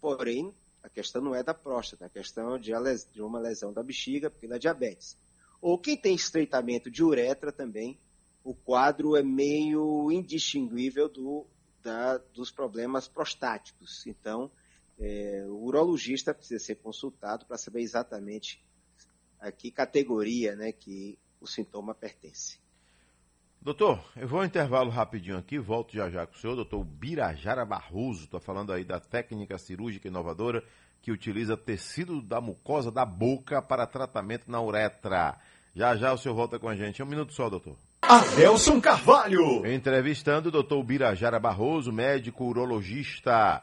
porém, 0.00 0.54
a 0.82 0.88
questão 0.88 1.22
não 1.22 1.34
é 1.34 1.42
da 1.42 1.54
próstata, 1.54 2.06
a 2.06 2.10
questão 2.10 2.54
é 2.54 2.58
de 2.58 3.22
uma 3.22 3.38
lesão 3.38 3.72
da 3.72 3.82
bexiga 3.82 4.30
pela 4.30 4.58
diabetes. 4.58 5.16
Ou 5.60 5.78
quem 5.78 5.96
tem 5.96 6.14
estreitamento 6.14 6.90
de 6.90 7.02
uretra 7.02 7.52
também, 7.52 7.98
o 8.44 8.54
quadro 8.54 9.16
é 9.16 9.22
meio 9.22 10.10
indistinguível 10.10 11.08
do, 11.08 11.46
da, 11.82 12.18
dos 12.18 12.50
problemas 12.50 13.08
prostáticos. 13.08 14.06
Então, 14.06 14.50
é, 15.00 15.44
o 15.48 15.64
urologista 15.64 16.34
precisa 16.34 16.62
ser 16.62 16.76
consultado 16.76 17.46
para 17.46 17.56
saber 17.56 17.80
exatamente 17.80 18.62
a 19.40 19.50
que 19.50 19.70
categoria 19.70 20.54
né, 20.54 20.72
que 20.72 21.18
o 21.40 21.46
sintoma 21.46 21.94
pertence. 21.94 22.58
Doutor, 23.62 24.02
eu 24.16 24.28
vou 24.28 24.40
ao 24.40 24.46
intervalo 24.46 24.90
rapidinho 24.90 25.36
aqui, 25.36 25.58
volto 25.58 25.92
já 25.92 26.08
já 26.10 26.26
com 26.26 26.34
o 26.34 26.38
senhor, 26.38 26.54
doutor 26.54 26.84
Birajara 26.84 27.64
Barroso, 27.64 28.24
está 28.24 28.40
falando 28.40 28.72
aí 28.72 28.84
da 28.84 29.00
técnica 29.00 29.58
cirúrgica 29.58 30.08
inovadora 30.08 30.62
que 31.02 31.10
utiliza 31.10 31.56
tecido 31.56 32.20
da 32.20 32.40
mucosa 32.40 32.90
da 32.90 33.04
boca 33.04 33.60
para 33.62 33.86
tratamento 33.86 34.50
na 34.50 34.60
uretra. 34.60 35.38
Já 35.74 35.96
já 35.96 36.12
o 36.12 36.18
senhor 36.18 36.34
volta 36.34 36.58
com 36.58 36.68
a 36.68 36.76
gente. 36.76 37.02
Um 37.02 37.06
minuto 37.06 37.32
só, 37.32 37.48
doutor. 37.48 37.76
Adelson 38.02 38.80
Carvalho. 38.80 39.66
Entrevistando 39.66 40.48
o 40.48 40.52
doutor 40.52 40.82
Birajara 40.82 41.38
Barroso, 41.38 41.92
médico 41.92 42.44
urologista. 42.44 43.62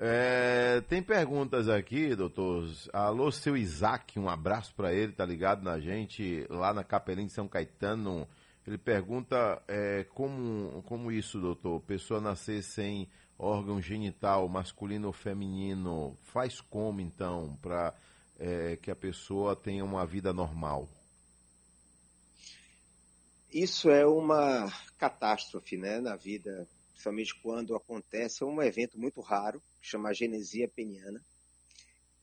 É, 0.00 0.80
tem 0.82 1.02
perguntas 1.02 1.68
aqui, 1.68 2.14
doutor. 2.14 2.70
Alô, 2.92 3.32
seu 3.32 3.56
Isaac, 3.56 4.16
um 4.16 4.28
abraço 4.28 4.72
para 4.74 4.94
ele, 4.94 5.12
tá 5.12 5.26
ligado 5.26 5.64
na 5.64 5.80
gente, 5.80 6.46
lá 6.48 6.72
na 6.72 6.84
Capelinha 6.84 7.26
de 7.26 7.32
São 7.32 7.48
Caetano. 7.48 8.28
Ele 8.64 8.78
pergunta 8.78 9.60
é, 9.66 10.04
como, 10.14 10.82
como 10.84 11.10
isso, 11.10 11.40
doutor? 11.40 11.80
Pessoa 11.80 12.20
nascer 12.20 12.62
sem 12.62 13.08
órgão 13.36 13.80
genital 13.80 14.48
masculino 14.48 15.08
ou 15.08 15.12
feminino, 15.12 16.16
faz 16.32 16.60
como 16.60 17.00
então 17.00 17.56
para 17.60 17.92
é, 18.38 18.76
que 18.76 18.90
a 18.90 18.96
pessoa 18.96 19.56
tenha 19.56 19.84
uma 19.84 20.06
vida 20.06 20.32
normal? 20.32 20.88
Isso 23.52 23.90
é 23.90 24.06
uma 24.06 24.70
catástrofe 24.98 25.76
né, 25.76 25.98
na 26.00 26.14
vida, 26.14 26.68
principalmente 26.98 27.40
quando 27.40 27.76
acontece 27.76 28.42
um 28.44 28.60
evento 28.60 28.98
muito 28.98 29.20
raro, 29.20 29.62
que 29.80 29.86
chama 29.86 30.12
genesia 30.12 30.68
peniana. 30.68 31.24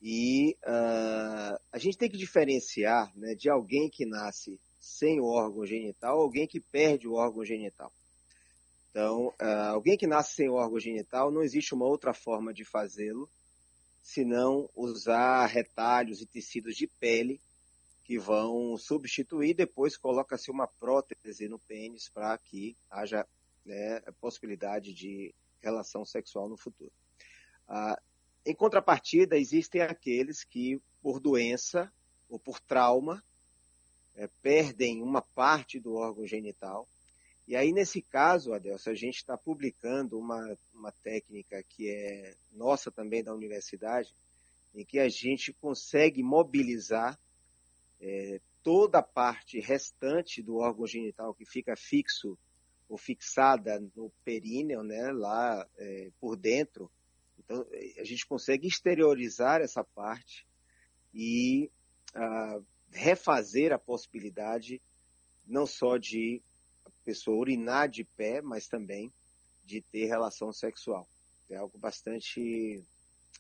E 0.02 0.58
uh, 0.66 1.58
a 1.72 1.78
gente 1.78 1.98
tem 1.98 2.10
que 2.10 2.18
diferenciar 2.18 3.10
né, 3.16 3.34
de 3.36 3.50
alguém 3.50 3.90
que 3.90 4.06
nasce 4.06 4.60
sem 4.78 5.22
o 5.22 5.28
órgão 5.28 5.66
genital, 5.66 6.20
alguém 6.20 6.46
que 6.46 6.60
perde 6.60 7.08
o 7.08 7.14
órgão 7.14 7.46
genital. 7.46 7.90
Então, 8.92 9.28
uh, 9.42 9.72
alguém 9.72 9.98
que 9.98 10.06
nasce 10.06 10.36
sem 10.36 10.50
o 10.50 10.56
órgão 10.56 10.80
genital, 10.80 11.32
não 11.32 11.42
existe 11.42 11.74
uma 11.74 11.86
outra 11.86 12.14
forma 12.14 12.54
de 12.54 12.66
fazê-lo, 12.66 13.30
senão 14.04 14.70
usar 14.76 15.46
retalhos 15.46 16.22
e 16.22 16.26
tecidos 16.26 16.76
de 16.76 16.86
pele 16.86 17.40
que 18.04 18.20
vão 18.20 18.78
substituir, 18.78 19.56
depois 19.56 19.98
coloca-se 19.98 20.52
uma 20.52 20.68
prótese 20.68 21.48
no 21.48 21.58
pênis 21.58 22.10
para 22.10 22.38
que 22.38 22.76
haja 22.92 23.26
né, 23.66 24.00
possibilidade 24.20 24.94
de 24.94 25.34
relação 25.62 26.06
sexual 26.06 26.48
no 26.48 26.58
futuro. 26.58 26.92
Uh, 27.68 28.00
em 28.46 28.54
contrapartida, 28.54 29.38
existem 29.38 29.82
aqueles 29.82 30.44
que, 30.44 30.80
por 31.02 31.20
doença 31.20 31.92
ou 32.30 32.38
por 32.38 32.60
trauma, 32.60 33.24
é, 34.16 34.28
perdem 34.42 35.02
uma 35.02 35.22
parte 35.22 35.80
do 35.80 35.96
órgão 35.96 36.28
genital. 36.28 36.88
E 37.48 37.56
aí, 37.56 37.72
nesse 37.72 38.02
caso, 38.02 38.54
Adelson, 38.54 38.92
a 38.92 38.96
gente 38.96 39.18
está 39.18 39.38
publicando 39.38 40.18
uma, 40.18 40.58
uma 40.74 40.92
técnica 40.92 41.62
que 41.64 41.90
é 41.90 42.36
nossa 42.54 42.92
também 42.92 43.24
da 43.24 43.34
universidade, 43.34 44.14
em 44.74 44.86
que 44.86 45.00
a 45.00 45.10
gente 45.10 45.54
consegue 45.54 46.22
mobilizar 46.24 47.20
é, 48.00 48.40
toda 48.64 49.00
a 49.00 49.04
parte 49.04 49.60
restante 49.60 50.42
do 50.42 50.58
órgão 50.58 50.88
genital 50.88 51.34
que 51.34 51.46
fica 51.46 51.76
fixo 51.76 52.38
ou 52.88 52.98
fixada 52.98 53.80
no 53.96 54.12
períneo, 54.24 54.84
né, 54.84 55.12
lá 55.12 55.68
é, 55.78 56.12
por 56.20 56.36
dentro. 56.36 56.92
Então, 57.40 57.66
a 58.00 58.04
gente 58.04 58.26
consegue 58.26 58.68
exteriorizar 58.68 59.62
essa 59.62 59.84
parte 59.84 60.46
e 61.14 61.70
ah, 62.14 62.60
refazer 62.92 63.72
a 63.72 63.80
possibilidade 63.80 64.82
não 65.46 65.68
só 65.68 65.98
de 65.98 66.42
a 66.86 66.90
pessoa 67.04 67.38
urinar 67.38 67.90
de 67.90 68.04
pé, 68.04 68.42
mas 68.42 68.68
também 68.68 69.12
de 69.66 69.82
ter 69.82 70.06
relação 70.06 70.52
sexual. 70.52 71.08
É 71.50 71.56
algo 71.56 71.78
bastante 71.78 72.84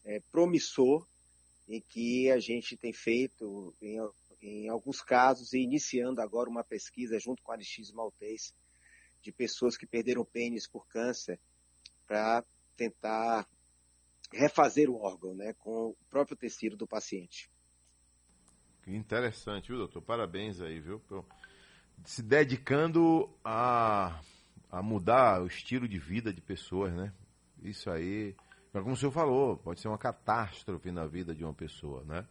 é, 0.03 0.19
promissor 0.31 1.07
em 1.67 1.81
que 1.81 2.29
a 2.29 2.39
gente 2.39 2.77
tem 2.77 2.93
feito 2.93 3.73
em, 3.81 3.97
em, 4.41 4.69
alguns 4.69 5.01
casos 5.01 5.53
e 5.53 5.59
iniciando 5.59 6.21
agora 6.21 6.49
uma 6.49 6.63
pesquisa 6.63 7.19
junto 7.19 7.41
com 7.41 7.51
a 7.51 7.55
Aristide 7.55 7.93
Maltês 7.93 8.53
de 9.25 9.31
pessoas 9.31 9.75
que 9.75 9.87
perderam 9.87 10.21
o 10.21 10.25
pênis 10.25 10.67
por 10.67 10.87
câncer 10.87 11.39
para 12.07 12.45
tentar 12.77 13.47
refazer 14.31 14.87
o 14.89 15.01
órgão, 15.01 15.33
né, 15.33 15.53
com 15.53 15.89
o 15.89 15.97
próprio 16.09 16.37
tecido 16.37 16.77
do 16.77 16.87
paciente. 16.87 17.49
Que 18.83 18.95
interessante, 18.95 19.69
viu, 19.69 19.79
doutor? 19.79 20.01
Parabéns 20.03 20.61
aí, 20.61 20.79
viu? 20.79 21.01
Se 22.03 22.21
dedicando 22.21 23.27
a, 23.43 24.21
a 24.69 24.83
mudar 24.83 25.41
o 25.41 25.47
estilo 25.47 25.87
de 25.87 25.97
vida 25.97 26.31
de 26.31 26.41
pessoas, 26.41 26.93
né? 26.93 27.11
Isso 27.63 27.89
aí, 27.89 28.35
como 28.71 28.91
o 28.91 28.95
senhor 28.95 29.11
falou, 29.11 29.57
pode 29.57 29.79
ser 29.79 29.87
uma 29.87 29.97
catástrofe 29.97 30.91
na 30.91 31.07
vida 31.07 31.33
de 31.33 31.43
uma 31.43 31.53
pessoa, 31.53 32.03
né? 32.03 32.27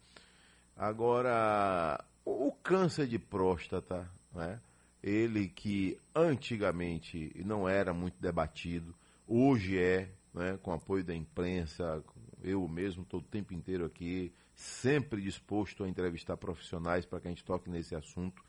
Agora, 0.77 2.05
o 2.25 2.53
câncer 2.53 3.09
de 3.09 3.19
próstata, 3.19 4.09
né? 4.33 4.61
Ele 5.07 5.49
que 5.49 6.01
antigamente 6.15 7.31
não 7.45 7.69
era 7.69 7.93
muito 7.93 8.19
debatido, 8.19 8.95
hoje 9.29 9.79
é, 9.79 10.11
né? 10.33 10.59
Com 10.63 10.73
apoio 10.73 11.05
da 11.05 11.15
imprensa, 11.15 12.03
eu 12.43 12.67
mesmo 12.67 13.03
estou 13.03 13.21
o 13.21 13.23
tempo 13.23 13.53
inteiro 13.53 13.85
aqui, 13.85 14.33
sempre 14.55 15.21
disposto 15.21 15.85
a 15.85 15.89
entrevistar 15.89 16.39
profissionais 16.39 17.05
para 17.05 17.21
que 17.21 17.29
a 17.29 17.31
gente 17.31 17.45
toque 17.45 17.69
nesse 17.69 17.95
assunto. 17.95 18.43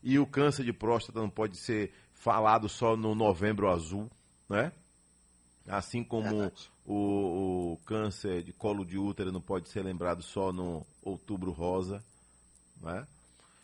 E 0.00 0.16
o 0.16 0.26
câncer 0.28 0.64
de 0.64 0.72
próstata 0.72 1.18
não 1.18 1.28
pode 1.28 1.56
ser 1.56 1.92
falado 2.12 2.68
só 2.68 2.96
no 2.96 3.12
novembro 3.12 3.68
azul, 3.68 4.08
né? 4.48 4.70
Assim 5.66 6.04
como 6.04 6.52
o, 6.84 7.72
o, 7.72 7.76
câncer 7.78 8.44
de 8.44 8.52
colo 8.52 8.84
de 8.84 8.96
útero 8.96 9.32
não 9.32 9.40
pode 9.40 9.68
ser 9.68 9.82
lembrado 9.82 10.22
só 10.22 10.52
no 10.52 10.86
outubro 11.02 11.50
rosa, 11.50 12.00
né? 12.80 13.04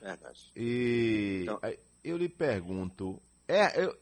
Verdade. 0.00 0.50
E 0.56 1.42
então... 1.44 1.60
eu 2.04 2.16
lhe 2.16 2.28
pergunto, 2.28 3.20
é, 3.46 3.84
eu, 3.84 3.96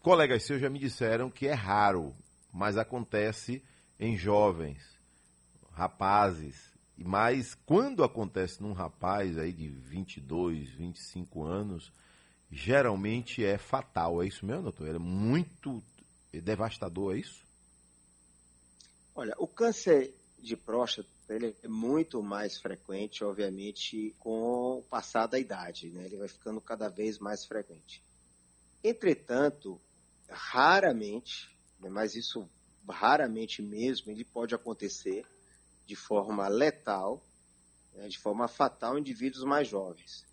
colegas 0.00 0.44
seus 0.44 0.60
já 0.60 0.68
me 0.68 0.78
disseram 0.78 1.30
que 1.30 1.46
é 1.46 1.52
raro, 1.52 2.14
mas 2.52 2.76
acontece 2.76 3.62
em 3.98 4.16
jovens, 4.16 4.82
rapazes. 5.72 6.72
Mas 6.96 7.54
quando 7.66 8.02
acontece 8.02 8.62
num 8.62 8.72
rapaz 8.72 9.36
aí 9.36 9.52
de 9.52 9.68
22, 9.68 10.70
25 10.70 11.44
anos, 11.44 11.92
geralmente 12.50 13.44
é 13.44 13.58
fatal. 13.58 14.22
É 14.22 14.26
isso 14.26 14.46
mesmo, 14.46 14.62
doutor? 14.62 14.94
É 14.94 14.98
muito 14.98 15.82
devastador, 16.32 17.14
é 17.14 17.18
isso? 17.18 17.44
Olha, 19.14 19.34
o 19.38 19.46
câncer 19.46 20.14
de 20.38 20.56
próstata 20.56 21.08
ele 21.28 21.56
é 21.62 21.68
muito 21.68 22.22
mais 22.22 22.56
frequente, 22.58 23.24
obviamente, 23.24 24.14
com 24.18 24.78
o 24.78 24.82
passar 24.82 25.26
da 25.26 25.38
idade. 25.38 25.90
Né? 25.90 26.04
Ele 26.04 26.16
vai 26.16 26.28
ficando 26.28 26.60
cada 26.60 26.88
vez 26.88 27.18
mais 27.18 27.44
frequente. 27.44 28.02
Entretanto, 28.82 29.80
raramente, 30.28 31.56
né, 31.80 31.88
mas 31.88 32.14
isso 32.14 32.48
raramente 32.88 33.60
mesmo, 33.60 34.12
ele 34.12 34.24
pode 34.24 34.54
acontecer 34.54 35.26
de 35.84 35.96
forma 35.96 36.46
letal, 36.46 37.20
né, 37.94 38.08
de 38.08 38.18
forma 38.18 38.46
fatal 38.46 38.96
em 38.96 39.00
indivíduos 39.00 39.44
mais 39.44 39.66
jovens. 39.66 40.24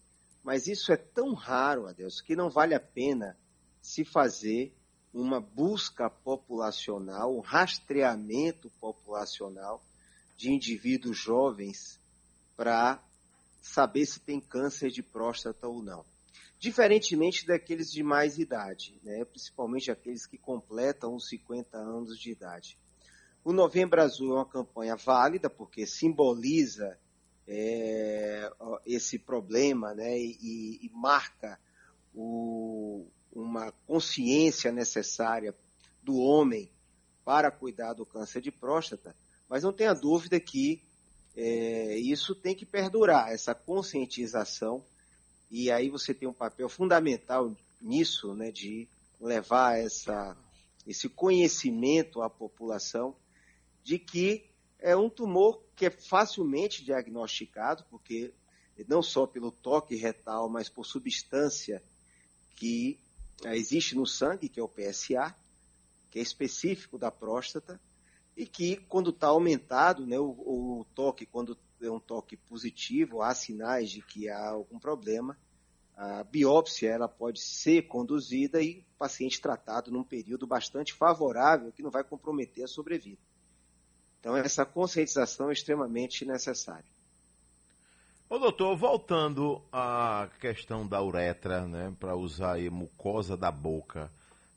Mas 0.43 0.67
isso 0.67 0.91
é 0.91 0.97
tão 0.97 1.34
raro, 1.34 1.88
Adeus, 1.88 2.21
que 2.21 2.36
não 2.36 2.49
vale 2.49 2.75
a 2.75 2.79
pena 2.79 3.38
se 3.82 4.06
fazer 4.06 4.75
uma 5.13 5.39
busca 5.39 6.10
populacional, 6.10 7.36
um 7.36 7.39
rastreamento 7.39 8.69
populacional 8.79 9.84
de 10.43 10.51
indivíduos 10.51 11.17
jovens 11.17 11.97
para 12.58 13.01
saber 13.62 14.06
se 14.06 14.19
tem 14.19 14.41
câncer 14.41 14.91
de 14.91 15.01
próstata 15.01 15.69
ou 15.69 15.82
não. 15.82 16.03
Diferentemente 16.60 17.47
daqueles 17.47 17.89
de 17.89 18.03
mais 18.03 18.38
idade, 18.38 18.99
né? 19.03 19.23
principalmente 19.23 19.89
aqueles 19.89 20.25
que 20.25 20.38
completam 20.38 21.15
os 21.15 21.29
50 21.29 21.77
anos 21.77 22.19
de 22.19 22.32
idade. 22.32 22.77
O 23.41 23.53
Novembro 23.53 24.01
Azul 24.01 24.32
é 24.32 24.36
uma 24.39 24.45
campanha 24.45 24.97
válida 24.97 25.49
porque 25.49 25.86
simboliza 25.86 26.99
é, 27.47 28.51
esse 28.86 29.17
problema 29.17 29.93
né? 29.93 30.19
e, 30.19 30.86
e 30.86 30.91
marca 30.93 31.58
o, 32.13 33.08
uma 33.32 33.71
consciência 33.88 34.73
necessária 34.73 35.56
do 36.01 36.17
homem 36.17 36.69
para 37.23 37.49
cuidar 37.49 37.93
do 37.93 38.06
câncer 38.06 38.41
de 38.41 38.51
próstata, 38.51 39.15
mas 39.49 39.63
não 39.63 39.73
tenha 39.73 39.93
dúvida 39.93 40.39
que 40.39 40.82
é, 41.36 41.97
isso 41.97 42.36
tem 42.36 42.56
que 42.56 42.65
perdurar, 42.65 43.32
essa 43.32 43.56
conscientização, 43.56 44.84
e 45.49 45.71
aí 45.71 45.89
você 45.89 46.13
tem 46.13 46.27
um 46.27 46.34
papel 46.34 46.69
fundamental 46.69 47.56
nisso, 47.82 48.34
né, 48.34 48.51
de 48.51 48.88
levar 49.19 49.77
essa, 49.79 50.38
esse 50.86 51.10
conhecimento 51.10 52.21
à 52.21 52.29
população 52.29 53.15
de 53.84 53.99
que 53.99 54.45
é 54.79 54.95
um 54.95 55.10
tumor 55.10 55.62
que 55.75 55.86
é 55.86 55.89
facilmente 55.89 56.84
diagnosticado, 56.84 57.86
porque 57.89 58.34
não 58.88 59.01
só 59.01 59.25
pelo 59.25 59.51
toque 59.51 59.95
retal, 59.95 60.49
mas 60.49 60.69
por 60.69 60.86
substância 60.86 61.82
que 62.56 62.99
é, 63.43 63.56
existe 63.56 63.95
no 63.95 64.06
sangue, 64.06 64.49
que 64.49 64.60
é 64.60 64.63
o 64.63 64.67
PSA, 64.67 65.36
que 66.12 66.19
é 66.19 66.21
específico 66.21 66.97
da 66.97 67.12
próstata, 67.12 67.79
e 68.36 68.46
que 68.46 68.78
quando 68.88 69.12
está 69.12 69.28
aumentado, 69.28 70.06
né, 70.06 70.19
o, 70.19 70.30
o, 70.30 70.86
toque, 70.96 71.26
quando 71.26 71.58
é 71.82 71.89
um 71.89 72.00
toque 72.00 72.36
positivo, 72.36 73.22
há 73.22 73.34
sinais 73.34 73.89
de 73.89 74.02
que 74.02 74.30
há 74.30 74.50
algum 74.50 74.80
problema, 74.80 75.38
a 75.96 76.24
biópsia 76.24 76.89
ela 76.89 77.08
pode 77.08 77.39
ser 77.39 77.84
conduzida 77.84 78.62
e 78.62 78.80
o 78.80 78.98
paciente 78.98 79.39
tratado 79.39 79.91
num 79.91 80.04
período 80.04 80.48
bastante 80.48 80.93
favorável 80.93 81.72
que 81.72 81.84
não 81.84 81.91
vai 81.91 82.04
comprometer 82.04 82.63
a 82.63 82.67
sobrevida. 82.67 83.22
Então 84.19 84.36
essa 84.36 84.65
conscientização 84.65 85.50
é 85.50 85.54
extremamente 85.54 86.26
necessária. 86.26 86.86
Ô 88.30 88.39
doutor, 88.39 88.76
voltando 88.76 89.62
à 89.72 90.28
questão 90.39 90.88
da 90.88 91.04
uretra, 91.04 91.67
né, 91.67 91.93
para 92.00 92.15
usar 92.15 92.58
a 92.58 92.72
mucosa 92.72 93.38
da 93.38 93.52
boca, 93.52 94.10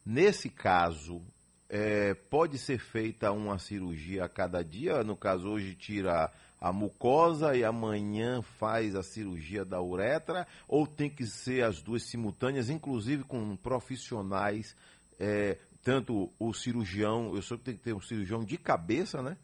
nesse 0.04 0.48
caso, 0.48 1.20
é, 1.68 2.14
pode 2.14 2.58
ser 2.58 2.78
feita 2.78 3.32
uma 3.32 3.58
cirurgia 3.58 4.24
a 4.24 4.28
cada 4.28 4.62
dia? 4.62 5.02
No 5.02 5.16
caso, 5.16 5.48
hoje 5.48 5.74
tira 5.74 6.32
a 6.60 6.72
mucosa 6.72 7.56
e 7.56 7.64
amanhã 7.64 8.42
faz 8.42 8.94
a 8.94 9.02
cirurgia 9.02 9.64
da 9.64 9.80
uretra? 9.82 10.46
Ou 10.68 10.86
tem 10.86 11.10
que 11.10 11.26
ser 11.26 11.64
as 11.64 11.82
duas 11.82 12.04
simultâneas, 12.04 12.70
inclusive 12.70 13.24
com 13.24 13.56
profissionais, 13.56 14.76
é, 15.18 15.58
tanto 15.82 16.32
o 16.38 16.52
cirurgião, 16.52 17.34
eu 17.34 17.42
sou 17.42 17.58
que 17.58 17.64
tem 17.64 17.76
que 17.76 17.82
ter 17.82 17.94
um 17.94 18.00
cirurgião 18.00 18.44
de 18.44 18.56
cabeça, 18.56 19.22
né? 19.22 19.36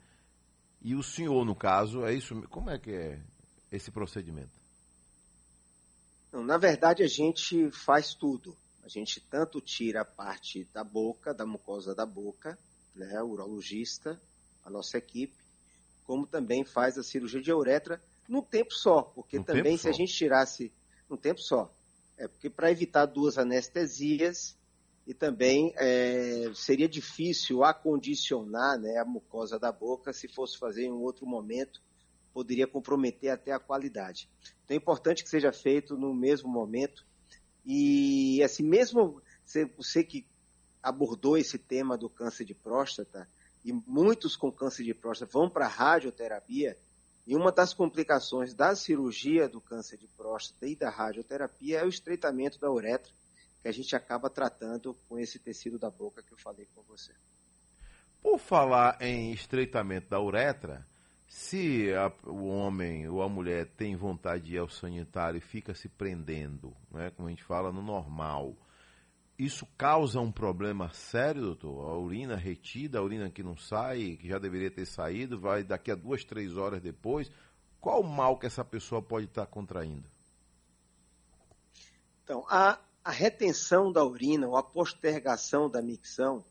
E 0.81 0.95
o 0.95 1.03
senhor, 1.03 1.45
no 1.45 1.55
caso, 1.55 2.05
é 2.05 2.13
isso? 2.13 2.35
Como 2.49 2.69
é 2.69 2.79
que 2.79 2.91
é 2.91 3.21
esse 3.71 3.91
procedimento? 3.91 4.51
Na 6.33 6.59
verdade, 6.59 7.03
a 7.03 7.07
gente 7.07 7.71
faz 7.71 8.15
tudo. 8.15 8.57
A 8.83 8.89
gente 8.89 9.21
tanto 9.21 9.61
tira 9.61 10.03
a 10.03 10.05
parte 10.05 10.65
da 10.73 10.83
boca, 10.83 11.33
da 11.33 11.47
mucosa 11.47 11.95
da 11.95 12.05
boca, 12.05 12.59
né, 12.95 13.23
o 13.23 13.29
urologista, 13.29 14.21
a 14.65 14.71
nossa 14.71 14.99
equipe, 14.99 15.43
como 16.05 16.27
também 16.27 16.65
faz 16.65 16.99
a 16.99 17.03
cirurgia 17.03 17.41
de 17.41 17.53
uretra 17.53 18.03
num 18.29 18.43
tempo 18.43 18.75
só, 18.75 19.03
porque 19.03 19.41
também 19.41 19.77
se 19.77 19.85
só. 19.85 19.89
a 19.89 19.93
gente 19.93 20.13
tirasse 20.13 20.73
num 21.09 21.17
tempo 21.17 21.41
só, 21.41 21.73
é 22.19 22.27
porque 22.27 22.51
para 22.51 22.71
evitar 22.71 23.07
duas 23.07 23.39
anestesias 23.39 24.57
e 25.07 25.15
também 25.15 25.73
é, 25.77 26.51
seria 26.55 26.89
difícil 26.89 27.65
acondicionar 27.65 28.79
né, 28.79 28.99
a 28.99 29.05
mucosa 29.05 29.59
da 29.59 29.73
boca 29.73 30.13
se 30.13 30.29
fosse 30.29 30.59
fazer 30.59 30.85
em 30.85 30.93
um 30.93 31.03
outro 31.03 31.27
momento 31.27 31.81
poderia 32.33 32.67
comprometer 32.67 33.31
até 33.31 33.53
a 33.53 33.59
qualidade. 33.59 34.29
Então 34.65 34.75
é 34.75 34.79
importante 34.79 35.23
que 35.23 35.29
seja 35.29 35.53
feito 35.53 35.97
no 35.97 36.15
mesmo 36.15 36.49
momento. 36.49 37.05
E 37.65 38.43
assim, 38.43 38.63
mesmo 38.63 39.23
você 39.77 40.03
que 40.03 40.27
abordou 40.83 41.37
esse 41.37 41.59
tema 41.59 41.97
do 41.97 42.09
câncer 42.09 42.45
de 42.45 42.55
próstata, 42.55 43.29
e 43.65 43.73
muitos 43.73 44.37
com 44.37 44.51
câncer 44.51 44.85
de 44.85 44.93
próstata 44.93 45.31
vão 45.33 45.49
para 45.49 45.67
a 45.67 45.69
radioterapia, 45.69 46.77
e 47.25 47.37
uma 47.37 47.53
das 47.53 47.73
complicações 47.73 48.53
da 48.53 48.75
cirurgia 48.75 49.49
do 49.49 49.61
câncer 49.61 49.97
de 49.97 50.09
próstata 50.09 50.67
e 50.67 50.75
da 50.75 50.91
radioterapia 50.91 51.79
é 51.79 51.85
o 51.85 51.89
estreitamento 51.89 52.59
da 52.59 52.71
uretra, 52.71 53.13
que 53.63 53.69
a 53.69 53.73
gente 53.73 53.95
acaba 53.95 54.29
tratando 54.29 54.93
com 55.09 55.17
esse 55.19 55.39
tecido 55.39 55.79
da 55.79 55.89
boca 55.89 56.21
que 56.21 56.33
eu 56.33 56.39
falei 56.39 56.67
com 56.75 56.83
você. 56.83 57.13
Por 58.21 58.39
falar 58.39 59.01
em 59.01 59.33
estreitamento 59.33 60.09
da 60.09 60.21
uretra, 60.21 60.85
se 61.33 61.91
a, 61.95 62.13
o 62.29 62.45
homem 62.45 63.09
ou 63.09 63.23
a 63.23 63.29
mulher 63.29 63.67
tem 63.75 63.97
vontade 63.97 64.45
de 64.45 64.55
ir 64.57 64.59
ao 64.59 64.69
sanitário 64.69 65.39
e 65.39 65.41
fica 65.41 65.75
se 65.75 65.89
prendendo, 65.89 66.77
né, 66.91 67.11
como 67.11 67.27
a 67.27 67.31
gente 67.31 67.43
fala 67.43 67.73
no 67.73 67.81
normal, 67.81 68.55
isso 69.39 69.67
causa 69.79 70.21
um 70.21 70.31
problema 70.31 70.93
sério, 70.93 71.41
doutor? 71.41 71.89
A 71.89 71.99
urina 71.99 72.37
retida, 72.37 72.99
a 72.99 73.03
urina 73.03 73.31
que 73.31 73.43
não 73.43 73.57
sai, 73.57 74.19
que 74.21 74.29
já 74.29 74.39
deveria 74.39 74.71
ter 74.71 74.85
saído, 74.85 75.41
vai 75.41 75.65
daqui 75.65 75.91
a 75.91 75.95
duas, 75.95 76.23
três 76.23 76.55
horas 76.59 76.83
depois. 76.83 77.31
Qual 77.81 78.03
o 78.03 78.07
mal 78.07 78.39
que 78.39 78.45
essa 78.45 78.63
pessoa 78.63 79.01
pode 79.01 79.25
estar 79.25 79.47
contraindo? 79.47 80.07
Então, 82.23 82.45
a, 82.47 82.79
a 83.03 83.11
retenção 83.11 83.91
da 83.91 84.05
urina 84.05 84.47
ou 84.47 84.57
a 84.59 84.63
postergação 84.63 85.71
da 85.71 85.81
micção, 85.81 86.45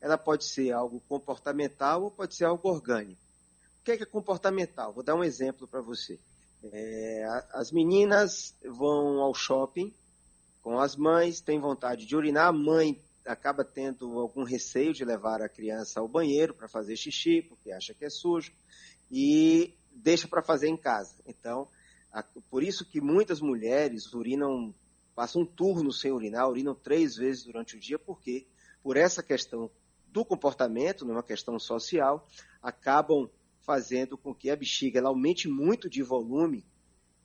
ela 0.00 0.16
pode 0.16 0.46
ser 0.46 0.72
algo 0.72 1.02
comportamental 1.06 2.04
ou 2.04 2.10
pode 2.10 2.34
ser 2.34 2.46
algo 2.46 2.66
orgânico. 2.70 3.21
O 3.82 3.84
que 3.84 3.90
é, 3.90 3.96
que 3.96 4.04
é 4.04 4.06
comportamental? 4.06 4.92
Vou 4.92 5.02
dar 5.02 5.16
um 5.16 5.24
exemplo 5.24 5.66
para 5.66 5.80
você. 5.80 6.16
É, 6.62 7.24
as 7.52 7.72
meninas 7.72 8.54
vão 8.64 9.20
ao 9.20 9.34
shopping 9.34 9.92
com 10.62 10.78
as 10.78 10.94
mães, 10.94 11.40
têm 11.40 11.58
vontade 11.58 12.06
de 12.06 12.14
urinar, 12.14 12.46
a 12.46 12.52
mãe 12.52 12.96
acaba 13.26 13.64
tendo 13.64 14.20
algum 14.20 14.44
receio 14.44 14.92
de 14.92 15.04
levar 15.04 15.42
a 15.42 15.48
criança 15.48 15.98
ao 15.98 16.06
banheiro 16.06 16.54
para 16.54 16.68
fazer 16.68 16.96
xixi, 16.96 17.42
porque 17.42 17.72
acha 17.72 17.92
que 17.92 18.04
é 18.04 18.08
sujo, 18.08 18.52
e 19.10 19.74
deixa 19.90 20.28
para 20.28 20.44
fazer 20.44 20.68
em 20.68 20.76
casa. 20.76 21.16
Então, 21.26 21.66
a, 22.12 22.22
por 22.48 22.62
isso 22.62 22.84
que 22.84 23.00
muitas 23.00 23.40
mulheres 23.40 24.12
urinam, 24.14 24.72
passam 25.12 25.42
um 25.42 25.46
turno 25.46 25.92
sem 25.92 26.12
urinar, 26.12 26.48
urinam 26.48 26.76
três 26.76 27.16
vezes 27.16 27.42
durante 27.42 27.74
o 27.74 27.80
dia, 27.80 27.98
porque 27.98 28.46
por 28.80 28.96
essa 28.96 29.24
questão 29.24 29.68
do 30.06 30.24
comportamento, 30.24 31.04
numa 31.04 31.24
questão 31.24 31.58
social, 31.58 32.24
acabam 32.62 33.28
fazendo 33.62 34.16
com 34.16 34.34
que 34.34 34.50
a 34.50 34.56
bexiga 34.56 35.00
aumente 35.02 35.48
muito 35.48 35.88
de 35.88 36.02
volume 36.02 36.64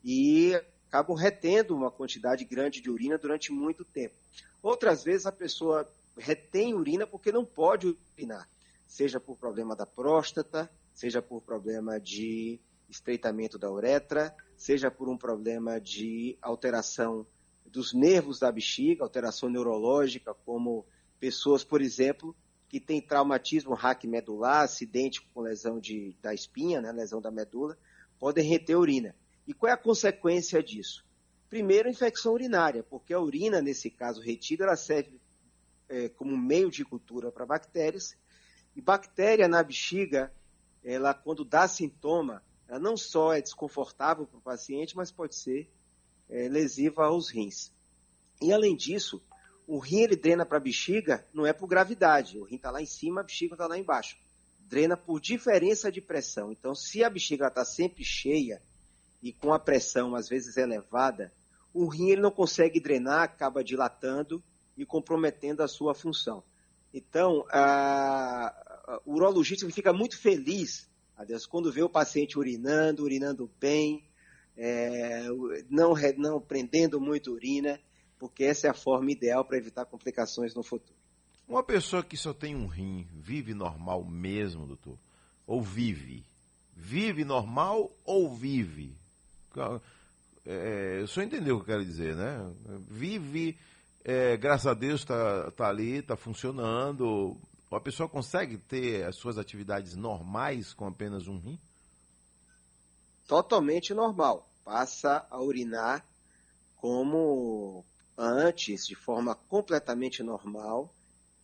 e 0.04 0.54
acabam 0.88 1.16
retendo 1.16 1.76
uma 1.76 1.92
quantidade 1.92 2.46
grande 2.46 2.82
de 2.82 2.90
urina 2.90 3.18
durante 3.18 3.52
muito 3.52 3.84
tempo. 3.84 4.16
Outras 4.62 5.04
vezes 5.04 5.26
a 5.26 5.32
pessoa 5.32 5.88
retém 6.18 6.74
urina 6.74 7.06
porque 7.06 7.32
não 7.32 7.46
pode 7.46 7.96
urinar, 8.16 8.48
seja 8.88 9.20
por 9.20 9.38
problema 9.38 9.76
da 9.76 9.86
próstata, 9.86 10.70
seja 10.94 11.22
por 11.22 11.42
problema 11.42 12.00
de 12.00 12.60
estreitamento 12.90 13.58
da 13.58 13.72
uretra, 13.72 14.36
seja 14.56 14.90
por 14.90 15.10
um 15.10 15.18
problema 15.18 15.80
de 15.80 16.38
alteração 16.42 17.26
dos 17.66 17.94
nervos 17.94 18.40
da 18.40 18.52
bexiga, 18.52 19.04
alteração 19.04 19.50
neurológica, 19.50 20.34
como 20.46 20.86
pessoas, 21.20 21.64
por 21.64 21.82
exemplo, 21.82 22.36
que 22.68 22.80
têm 22.80 23.02
traumatismo 23.02 23.74
raquimedular, 23.74 24.64
acidente 24.64 25.22
com 25.34 25.42
lesão 25.42 25.80
de, 25.80 26.16
da 26.22 26.34
espinha, 26.34 26.82
né, 26.82 26.92
lesão 26.92 27.22
da 27.22 27.32
medula, 27.32 27.78
podem 28.20 28.46
reter 28.46 28.76
urina. 28.76 29.16
E 29.48 29.54
qual 29.54 29.70
é 29.70 29.74
a 29.74 29.78
consequência 29.78 30.62
disso? 30.62 31.06
Primeiro, 31.50 31.90
infecção 31.90 32.34
urinária, 32.34 32.84
porque 32.84 33.14
a 33.14 33.20
urina, 33.20 33.62
nesse 33.62 33.90
caso 33.90 34.22
retida, 34.22 34.66
ela 34.66 34.76
serve 34.76 35.20
é, 35.88 36.10
como 36.10 36.38
meio 36.38 36.70
de 36.70 36.84
cultura 36.84 37.32
para 37.32 37.46
bactérias. 37.46 38.18
E 38.76 38.82
bactéria 38.82 39.48
na 39.48 39.64
bexiga, 39.64 40.32
ela 40.84 41.14
quando 41.14 41.46
dá 41.46 41.68
sintoma, 41.68 42.44
ela 42.68 42.80
não 42.80 42.98
só 42.98 43.34
é 43.34 43.42
desconfortável 43.42 44.26
para 44.28 44.38
o 44.38 44.42
paciente, 44.42 44.96
mas 44.96 45.10
pode 45.10 45.36
ser 45.36 45.72
é, 46.30 46.50
lesiva 46.50 47.06
aos 47.06 47.30
rins. 47.30 47.72
E 48.42 48.52
além 48.52 48.76
disso, 48.76 49.22
o 49.68 49.80
rim 49.80 50.04
ele 50.04 50.16
drena 50.16 50.46
para 50.46 50.58
a 50.58 50.62
bexiga, 50.62 51.28
não 51.34 51.46
é 51.46 51.52
por 51.52 51.68
gravidade. 51.68 52.40
O 52.40 52.44
rim 52.46 52.56
está 52.56 52.72
lá 52.72 52.82
em 52.82 52.86
cima, 52.86 53.20
a 53.20 53.24
bexiga 53.24 53.54
está 53.54 53.68
lá 53.68 53.78
embaixo. 53.78 54.18
Drena 54.62 54.96
por 54.96 55.20
diferença 55.20 55.92
de 55.92 56.00
pressão. 56.00 56.52
Então, 56.52 56.74
se 56.74 57.04
a 57.04 57.10
bexiga 57.10 57.48
está 57.48 57.66
sempre 57.66 58.04
cheia 58.04 58.62
e 59.22 59.34
com 59.34 59.54
a 59.54 59.60
pressão 59.60 60.16
às 60.16 60.30
vezes 60.30 60.56
elevada, 60.56 61.34
o 61.74 61.86
rim 61.88 62.12
ele 62.12 62.22
não 62.22 62.32
consegue 62.32 62.80
drenar, 62.80 63.24
acaba 63.24 63.62
dilatando 63.62 64.42
e 64.78 64.86
comprometendo 64.86 65.62
a 65.62 65.68
sua 65.68 65.94
função. 65.94 66.42
Então, 66.94 67.46
a, 67.50 69.02
o 69.06 69.16
urologista 69.16 69.70
fica 69.70 69.92
muito 69.92 70.18
feliz, 70.18 70.88
Deus, 71.28 71.46
quando 71.46 71.72
vê 71.72 71.82
o 71.84 71.90
paciente 71.90 72.40
urinando, 72.40 73.04
urinando 73.04 73.50
bem, 73.60 74.04
é, 74.56 75.26
não, 75.70 75.94
não 76.18 76.40
prendendo 76.40 77.02
muito 77.02 77.34
urina, 77.34 77.80
porque 78.20 78.44
essa 78.44 78.68
é 78.68 78.70
a 78.70 78.74
forma 78.74 79.12
ideal 79.12 79.46
para 79.46 79.58
evitar 79.58 79.86
complicações 79.86 80.54
no 80.56 80.64
futuro. 80.64 80.96
Uma 81.48 81.64
pessoa 81.64 82.04
que 82.04 82.18
só 82.18 82.34
tem 82.34 82.56
um 82.56 82.68
rim, 82.68 83.08
vive 83.14 83.54
normal 83.54 84.04
mesmo, 84.04 84.68
doutor? 84.68 84.98
Ou 85.46 85.62
vive? 85.62 86.26
Vive 86.76 87.24
normal 87.24 87.90
ou 88.04 88.36
vive? 88.36 88.96
É, 90.46 91.02
o 91.04 91.08
senhor 91.08 91.26
entendeu 91.26 91.56
o 91.56 91.60
que 91.60 91.72
eu 91.72 91.76
quero 91.76 91.86
dizer, 91.86 92.16
né? 92.16 92.54
Vive 92.90 93.58
é, 94.10 94.38
graças 94.38 94.66
a 94.68 94.74
Deus 94.74 95.02
está 95.02 95.52
tá 95.52 95.68
ali, 95.68 95.98
está 95.98 96.16
funcionando. 96.16 97.36
A 97.70 97.78
pessoa 97.78 98.08
consegue 98.08 98.58
ter 98.58 99.04
as 99.04 99.18
suas 99.18 99.38
atividades 99.38 99.98
normais 99.98 100.74
com 100.74 100.88
apenas 100.88 101.28
um 101.28 101.38
rim? 101.38 101.60
Totalmente 103.28 103.94
normal. 103.94 104.48
Passa 104.64 105.28
a 105.30 105.42
urinar 105.42 106.06
como 106.78 107.84
antes, 108.18 108.88
de 108.88 108.96
forma 108.96 109.36
completamente 109.36 110.24
normal, 110.24 110.94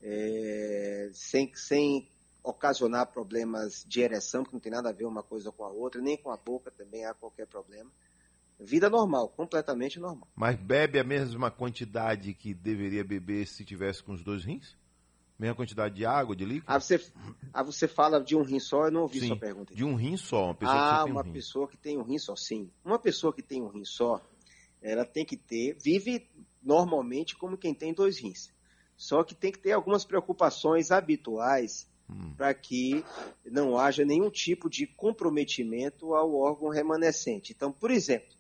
é, 0.02 1.10
sem, 1.14 1.54
sem 1.56 2.08
ocasionar 2.44 3.08
problemas 3.08 3.86
de 3.88 4.02
ereção, 4.02 4.44
que 4.44 4.52
não 4.52 4.60
tem 4.60 4.72
nada 4.72 4.90
a 4.90 4.94
ver 4.94 5.06
uma 5.06 5.24
coisa 5.24 5.52
com 5.52 5.64
a 5.64 5.70
outra, 5.70 6.02
nem 6.02 6.18
com 6.18 6.32
a 6.32 6.38
boca 6.38 6.72
também 6.72 7.06
há 7.06 7.14
qualquer 7.14 7.48
problema. 7.48 7.90
Vida 8.60 8.90
normal, 8.90 9.30
completamente 9.30 10.00
normal. 10.00 10.28
Mas 10.36 10.56
bebe 10.56 11.00
a 11.00 11.04
mesma 11.04 11.50
quantidade 11.50 12.34
que 12.34 12.54
deveria 12.54 13.04
beber 13.04 13.48
se 13.48 13.66
tivesse 13.66 14.04
com 14.04 14.14
os 14.14 14.24
dois 14.24 14.44
rins? 14.44 14.76
Mesma 15.38 15.56
quantidade 15.56 15.96
de 15.96 16.06
água, 16.06 16.36
de 16.36 16.46
líquido? 16.46 16.66
Ah, 16.68 16.80
você, 16.80 17.04
ah, 17.52 17.64
você 17.64 17.88
fala 17.88 18.22
de 18.22 18.36
um 18.36 18.44
rim 18.44 18.60
só, 18.60 18.86
eu 18.86 18.92
não 18.92 19.02
ouvi 19.02 19.20
sim, 19.20 19.28
sua 19.28 19.38
pergunta. 19.38 19.74
De 19.74 19.84
um 19.84 19.96
rim 19.96 20.16
só, 20.16 20.46
uma 20.46 20.56
pessoa 20.56 20.78
ah, 20.78 20.98
que 20.98 21.04
tem 21.04 21.12
uma 21.12 21.22
um 21.22 21.24
rim. 21.24 21.34
pessoa 21.34 21.68
que 21.68 21.78
tem 21.78 21.98
um 21.98 22.04
rim 22.04 22.18
só, 22.20 22.36
sim. 22.36 22.70
Uma 22.86 23.00
pessoa 23.00 23.34
que 23.34 23.42
tem 23.42 23.62
um 23.62 23.68
rim 23.68 23.84
só, 23.84 24.22
ela 24.82 25.04
tem 25.04 25.26
que 25.26 25.36
ter, 25.36 25.76
vive 25.82 26.30
normalmente 26.64 27.36
como 27.36 27.58
quem 27.58 27.74
tem 27.74 27.94
dois 27.94 28.18
rins. 28.20 28.52
Só 28.96 29.24
que 29.24 29.36
tem 29.36 29.52
que 29.52 29.60
ter 29.60 29.72
algumas 29.72 30.06
preocupações 30.06 30.92
habituais 30.92 31.88
hum. 32.10 32.34
para 32.36 32.54
que 32.54 33.04
não 33.46 33.78
haja 33.78 34.06
nenhum 34.06 34.30
tipo 34.30 34.70
de 34.70 34.88
comprometimento 34.88 36.14
ao 36.14 36.34
órgão 36.36 36.70
remanescente. 36.70 37.54
Então, 37.54 37.72
por 37.72 37.92
exemplo, 37.92 38.34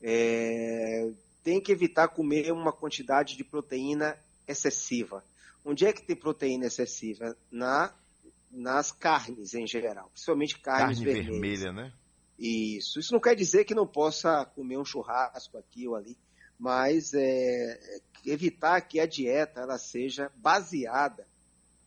é, 0.00 1.10
tem 1.42 1.60
que 1.60 1.72
evitar 1.72 2.08
comer 2.08 2.52
uma 2.52 2.72
quantidade 2.72 3.36
de 3.36 3.44
proteína 3.44 4.18
excessiva. 4.46 5.24
Onde 5.64 5.86
é 5.86 5.92
que 5.92 6.02
tem 6.02 6.16
proteína 6.16 6.66
excessiva? 6.66 7.36
Na, 7.50 7.94
nas 8.50 8.92
carnes 8.92 9.54
em 9.54 9.66
geral, 9.66 10.08
principalmente 10.10 10.58
carnes 10.58 10.98
Carne 10.98 11.04
vermelhas. 11.04 11.40
vermelha, 11.40 11.72
né? 11.72 11.92
Isso. 12.38 12.98
Isso 12.98 13.12
não 13.12 13.20
quer 13.20 13.34
dizer 13.34 13.64
que 13.64 13.74
não 13.74 13.86
possa 13.86 14.44
comer 14.44 14.76
um 14.76 14.84
churrasco 14.84 15.56
aqui 15.56 15.86
ou 15.86 15.94
ali, 15.94 16.16
mas 16.58 17.12
é, 17.14 18.00
evitar 18.24 18.80
que 18.82 19.00
a 19.00 19.06
dieta 19.06 19.60
ela 19.60 19.78
seja 19.78 20.30
baseada 20.36 21.26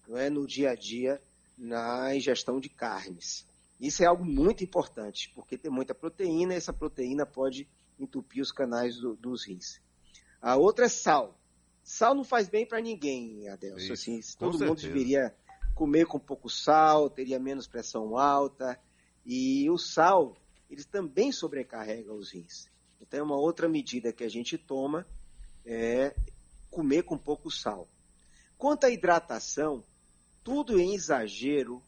não 0.08 0.17
é, 0.17 0.30
no 0.30 0.47
dia 0.47 0.71
a 0.71 0.75
dia 0.75 1.21
na 1.58 2.15
ingestão 2.15 2.60
de 2.60 2.69
carnes. 2.69 3.45
Isso 3.80 4.01
é 4.03 4.06
algo 4.06 4.25
muito 4.25 4.63
importante, 4.63 5.32
porque 5.36 5.58
tem 5.58 5.69
muita 5.69 5.93
proteína 5.93 6.53
e 6.53 6.58
essa 6.58 6.73
proteína 6.73 7.25
pode 7.25 7.67
entupir 7.99 8.41
os 8.41 8.51
canais 8.51 8.97
do, 8.97 9.15
dos 9.15 9.45
rins. 9.45 9.80
A 10.41 10.56
outra 10.56 10.86
é 10.86 10.89
sal. 10.89 11.38
Sal 11.84 12.13
não 12.15 12.23
faz 12.23 12.47
bem 12.47 12.65
para 12.65 12.82
ninguém, 12.82 13.47
Adelson. 13.49 13.93
Assim, 13.93 14.19
todo 14.38 14.60
mundo 14.60 14.82
deveria 14.82 15.34
comer 15.73 16.06
com 16.06 16.19
pouco 16.19 16.49
sal, 16.49 17.10
teria 17.10 17.39
menos 17.39 17.67
pressão 17.67 18.17
alta. 18.17 18.80
E 19.25 19.69
o 19.69 19.77
sal, 19.77 20.36
ele 20.69 20.84
também 20.84 21.32
sobrecarrega 21.32 22.13
os 22.13 22.32
rins. 22.32 22.67
Então, 23.02 23.20
é 23.20 23.24
uma 23.24 23.38
outra 23.38 23.68
medida 23.68 24.14
que 24.14 24.24
a 24.24 24.30
gente 24.30 24.58
toma 24.58 25.06
é 25.66 26.16
comer 26.70 27.04
com 27.04 27.18
pouco 27.18 27.52
sal. 27.52 27.88
Quanto 28.58 28.86
à 28.86 28.90
hidratação, 28.90 29.84
tudo 30.44 30.80
em 30.80 30.96
exagero, 30.96 31.82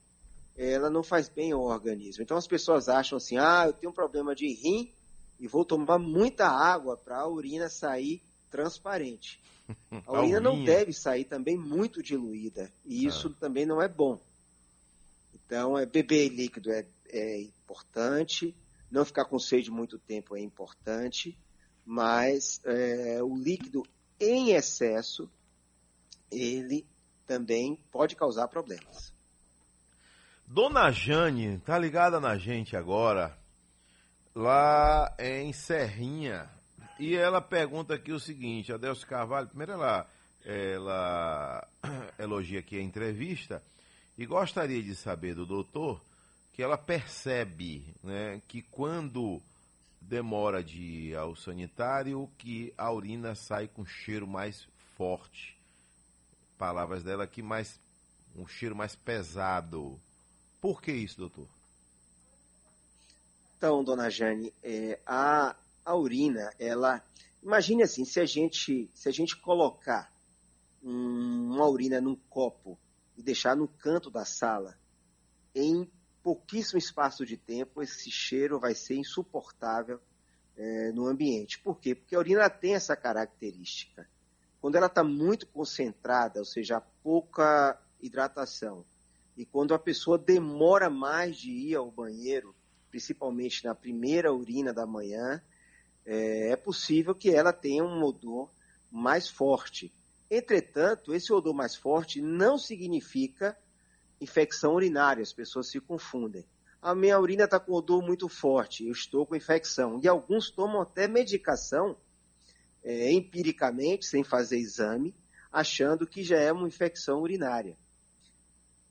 ela 0.56 0.90
não 0.90 1.04
faz 1.04 1.30
bem 1.30 1.52
ao 1.52 1.62
organismo. 1.62 2.22
Então, 2.22 2.38
as 2.38 2.48
pessoas 2.48 2.90
acham 2.90 3.18
assim, 3.18 3.38
ah, 3.38 3.64
eu 3.68 3.74
tenho 3.74 3.92
um 3.92 3.96
problema 3.96 4.36
de 4.36 4.48
rim, 4.54 4.92
e 5.40 5.48
vou 5.48 5.64
tomar 5.64 5.98
muita 5.98 6.48
água 6.48 6.98
para 6.98 7.20
a 7.20 7.28
urina 7.28 7.70
sair 7.70 8.22
transparente. 8.52 9.40
A 10.06 10.20
urina 10.20 10.40
não 10.40 10.64
deve 10.64 10.92
sair 10.92 11.24
também 11.26 11.56
muito 11.56 12.02
diluída, 12.02 12.72
e 12.84 13.06
isso 13.06 13.28
ah. 13.28 13.40
também 13.40 13.66
não 13.66 13.80
é 13.82 13.88
bom. 13.88 14.20
Então, 15.34 15.78
é, 15.78 15.86
beber 15.86 16.30
líquido 16.30 16.72
é, 16.72 16.86
é 17.08 17.42
importante, 17.42 18.54
não 18.92 19.06
ficar 19.06 19.26
com 19.26 19.40
sede 19.40 19.70
muito 19.72 19.98
tempo 20.00 20.36
é 20.36 20.40
importante, 20.40 21.38
mas 21.86 22.62
é, 22.66 23.22
o 23.22 23.38
líquido 23.38 23.84
em 24.20 24.52
excesso, 24.52 25.30
ele 26.32 26.86
também 27.26 27.78
pode 27.92 28.16
causar 28.16 28.48
problemas. 28.48 29.14
Dona 30.46 30.92
Jane, 30.92 31.60
tá 31.60 31.78
ligada 31.78 32.20
na 32.20 32.38
gente 32.38 32.76
agora? 32.76 33.40
lá 34.36 35.14
em 35.20 35.52
Serrinha. 35.52 36.50
E 36.98 37.16
ela 37.16 37.42
pergunta 37.42 37.94
aqui 37.94 38.12
o 38.12 38.20
seguinte, 38.20 38.74
Adelso 38.74 39.06
Carvalho, 39.08 39.48
primeiro 39.48 39.74
ela, 39.74 40.08
ela 40.46 41.68
elogia 42.20 42.60
aqui 42.60 42.78
a 42.78 42.82
entrevista 42.82 43.62
e 44.18 44.26
gostaria 44.26 44.82
de 44.82 44.96
saber 44.96 45.34
do 45.34 45.46
doutor 45.46 46.02
que 46.60 46.64
ela 46.64 46.78
percebe 46.78 47.96
né, 48.04 48.42
que 48.46 48.62
quando 48.62 49.42
demora 50.02 50.62
de 50.62 50.82
ir 50.82 51.16
ao 51.16 51.34
sanitário, 51.34 52.30
que 52.38 52.74
a 52.78 52.92
urina 52.92 53.34
sai 53.34 53.70
com 53.70 53.86
cheiro 53.86 54.28
mais 54.28 54.68
forte. 54.98 55.58
Palavras 56.58 57.02
dela 57.02 57.24
aqui, 57.24 57.42
mais 57.42 57.80
um 58.36 58.46
cheiro 58.46 58.76
mais 58.76 58.94
pesado. 58.94 59.98
Por 60.60 60.82
que 60.82 60.92
isso, 60.92 61.18
doutor? 61.20 61.48
Então, 63.58 63.82
dona 63.82 64.10
Jane, 64.10 64.54
é, 64.62 65.00
a, 65.06 65.56
a 65.86 65.96
urina, 65.96 66.54
ela. 66.60 67.02
Imagine 67.42 67.84
assim, 67.84 68.04
se 68.04 68.20
a 68.20 68.26
gente, 68.26 68.92
se 68.94 69.08
a 69.08 69.14
gente 69.14 69.38
colocar 69.38 70.12
um, 70.84 71.54
uma 71.54 71.70
urina 71.70 72.02
num 72.02 72.18
copo 72.30 72.78
e 73.18 73.24
deixar 73.24 73.56
no 73.56 73.66
canto 73.66 74.10
da 74.12 74.26
sala, 74.26 74.78
em 75.56 75.90
pouquíssimo 76.24 76.78
espaço 76.78 77.26
de 77.26 77.38
tempo, 77.38 77.82
esse 77.82 78.12
cheiro 78.12 78.60
vai 78.60 78.76
ser 78.76 78.96
insuportável 78.96 80.00
é, 80.58 80.92
no 80.92 81.08
ambiente. 81.08 81.60
Por 81.60 81.80
quê? 81.80 81.96
Porque 81.96 82.16
a 82.16 82.20
urina 82.20 82.50
tem 82.50 82.76
essa 82.76 82.96
característica. 82.96 84.08
Quando 84.62 84.76
ela 84.76 84.88
está 84.88 85.04
muito 85.04 85.48
concentrada, 85.48 86.40
ou 86.40 86.46
seja, 86.46 86.82
pouca 87.02 87.82
hidratação, 88.02 88.86
e 89.38 89.46
quando 89.46 89.74
a 89.74 89.80
pessoa 89.80 90.18
demora 90.18 90.90
mais 90.90 91.38
de 91.38 91.50
ir 91.50 91.76
ao 91.76 91.90
banheiro, 91.90 92.54
principalmente 92.92 93.64
na 93.64 93.74
primeira 93.74 94.34
urina 94.34 94.74
da 94.74 94.86
manhã, 94.86 95.42
é, 96.06 96.50
é 96.52 96.56
possível 96.58 97.16
que 97.16 97.30
ela 97.30 97.54
tenha 97.54 97.84
um 97.84 98.04
odor 98.04 98.52
mais 98.92 99.30
forte. 99.30 99.94
Entretanto, 100.30 101.14
esse 101.14 101.32
odor 101.32 101.54
mais 101.54 101.76
forte 101.76 102.22
não 102.22 102.58
significa 102.58 103.58
infecção 104.22 104.74
urinária, 104.74 105.22
as 105.22 105.34
pessoas 105.34 105.70
se 105.70 105.80
confundem. 105.80 106.46
a 106.82 106.96
minha 106.96 107.20
urina 107.20 107.44
está 107.44 107.60
com 107.60 107.74
odor 107.74 108.02
muito 108.02 108.28
forte, 108.30 108.86
eu 108.86 108.92
estou 108.92 109.26
com 109.26 109.36
infecção. 109.36 110.00
E 110.04 110.08
alguns 110.08 110.50
tomam 110.50 110.82
até 110.82 111.08
medicação 111.08 111.98
é, 112.84 113.12
empiricamente, 113.12 114.06
sem 114.06 114.24
fazer 114.24 114.58
exame, 114.58 115.14
achando 115.52 116.08
que 116.08 116.24
já 116.24 116.38
é 116.38 116.52
uma 116.52 116.68
infecção 116.68 117.22
urinária. 117.22 117.78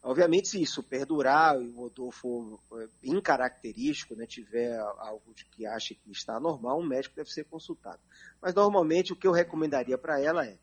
Obviamente, 0.03 0.49
se 0.49 0.63
isso 0.63 0.83
perdurar 0.83 1.61
e 1.61 1.69
o 1.69 1.83
odor 1.83 2.13
for 2.13 2.61
é, 2.75 2.89
incaracterístico, 3.03 4.15
né, 4.15 4.27
tiver 4.27 4.79
algo 4.79 5.35
que 5.53 5.67
acha 5.67 5.95
que 5.95 6.11
está 6.11 6.39
normal, 6.39 6.81
um 6.81 6.87
médico 6.87 7.17
deve 7.17 7.31
ser 7.31 7.45
consultado. 7.45 8.01
Mas 8.41 8.55
normalmente 8.55 9.13
o 9.13 9.17
que 9.17 9.27
eu 9.27 9.33
recomendaria 9.33 9.99
para 9.99 10.21
ela 10.21 10.47
é 10.47 10.59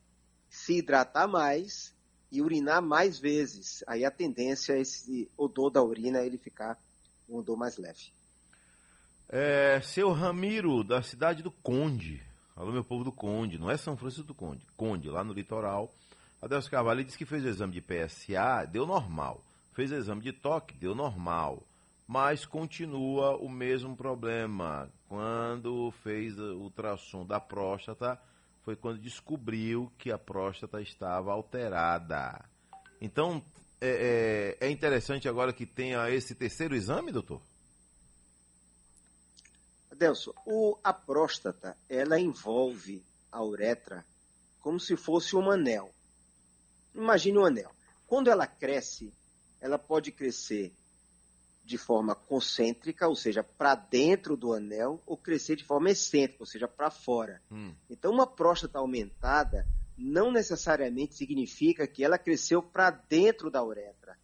se 0.50 0.78
hidratar 0.78 1.28
mais 1.28 1.95
e 2.36 2.42
urinar 2.42 2.82
mais 2.82 3.18
vezes. 3.18 3.84
Aí 3.88 4.04
a 4.04 4.12
tendência 4.12 4.74
é 4.74 4.82
esse 4.82 5.30
odor 5.38 5.70
da 5.70 5.82
urina 5.82 6.20
ele 6.20 6.38
ficar 6.38 6.78
um 7.30 7.38
odor 7.38 7.58
mais 7.58 7.78
leve. 7.78 8.12
É, 9.30 9.82
seu 9.82 10.12
Ramiro, 10.12 10.84
da 10.84 11.02
cidade 11.02 11.42
do 11.42 11.50
Conde. 11.50 12.22
Alô, 12.56 12.72
meu 12.72 12.84
povo 12.84 13.04
do 13.04 13.12
Conde, 13.12 13.58
não 13.58 13.72
é 13.72 13.78
São 13.78 13.98
Francisco 13.98 14.28
do 14.28 14.34
Conde, 14.34 14.66
Conde, 14.78 15.10
lá 15.10 15.24
no 15.24 15.34
litoral. 15.34 15.92
Adelso 16.42 16.70
Carvalho 16.70 17.04
disse 17.04 17.18
que 17.18 17.26
fez 17.26 17.44
o 17.44 17.48
exame 17.48 17.74
de 17.74 17.82
PSA, 17.82 18.66
deu 18.72 18.86
normal. 18.86 19.42
Fez 19.74 19.92
o 19.92 19.96
exame 19.96 20.22
de 20.22 20.32
toque, 20.32 20.78
deu 20.78 20.94
normal. 20.94 21.64
Mas 22.08 22.46
continua 22.46 23.36
o 23.38 23.50
mesmo 23.50 23.96
problema. 23.96 24.90
Quando 25.10 25.92
fez 26.04 26.38
o 26.38 26.58
ultrassom 26.58 27.26
da 27.26 27.40
próstata, 27.40 28.20
foi 28.66 28.76
quando 28.76 29.00
descobriu 29.00 29.92
que 29.96 30.12
a 30.12 30.18
próstata 30.18 30.82
estava 30.82 31.32
alterada. 31.32 32.44
Então, 33.00 33.40
é, 33.80 34.58
é, 34.60 34.68
é 34.68 34.72
interessante 34.72 35.30
agora 35.30 35.54
que 35.54 35.68
tenha 35.68 36.10
esse 36.10 36.34
terceiro 36.34 36.76
exame, 36.76 37.12
doutor? 37.12 37.40
Adelson, 39.92 40.34
a 40.84 40.92
próstata, 40.92 41.78
ela 41.88 42.20
envolve 42.20 43.06
a 43.32 43.44
uretra 43.44 44.04
como 44.60 44.80
se 44.80 44.98
fosse 44.98 45.36
um 45.36 45.52
anel. 45.52 45.94
Imagine 46.96 47.38
um 47.38 47.46
anel. 47.46 47.72
Quando 48.08 48.32
ela 48.32 48.48
cresce, 48.48 49.14
ela 49.62 49.78
pode 49.78 50.12
crescer 50.12 50.74
de 51.66 51.80
forma 51.80 52.14
concêntrica, 52.14 53.08
ou 53.08 53.16
seja, 53.16 53.44
para 53.44 53.74
dentro 53.74 54.38
do 54.38 54.54
anel, 54.54 55.02
ou 55.06 55.18
crescer 55.18 55.56
de 55.56 55.64
forma 55.64 55.90
excêntrica, 55.90 56.44
ou 56.44 56.46
seja, 56.46 56.68
para 56.68 56.92
fora. 56.92 57.42
Hum. 57.52 57.74
Então, 57.90 58.14
uma 58.14 58.28
próstata 58.28 58.78
aumentada 58.78 59.66
não 59.98 60.32
necessariamente 60.32 61.16
significa 61.16 61.88
que 61.88 62.04
ela 62.04 62.20
cresceu 62.20 62.62
para 62.62 62.92
dentro 62.92 63.50
da 63.50 63.64
uretra 63.64 64.16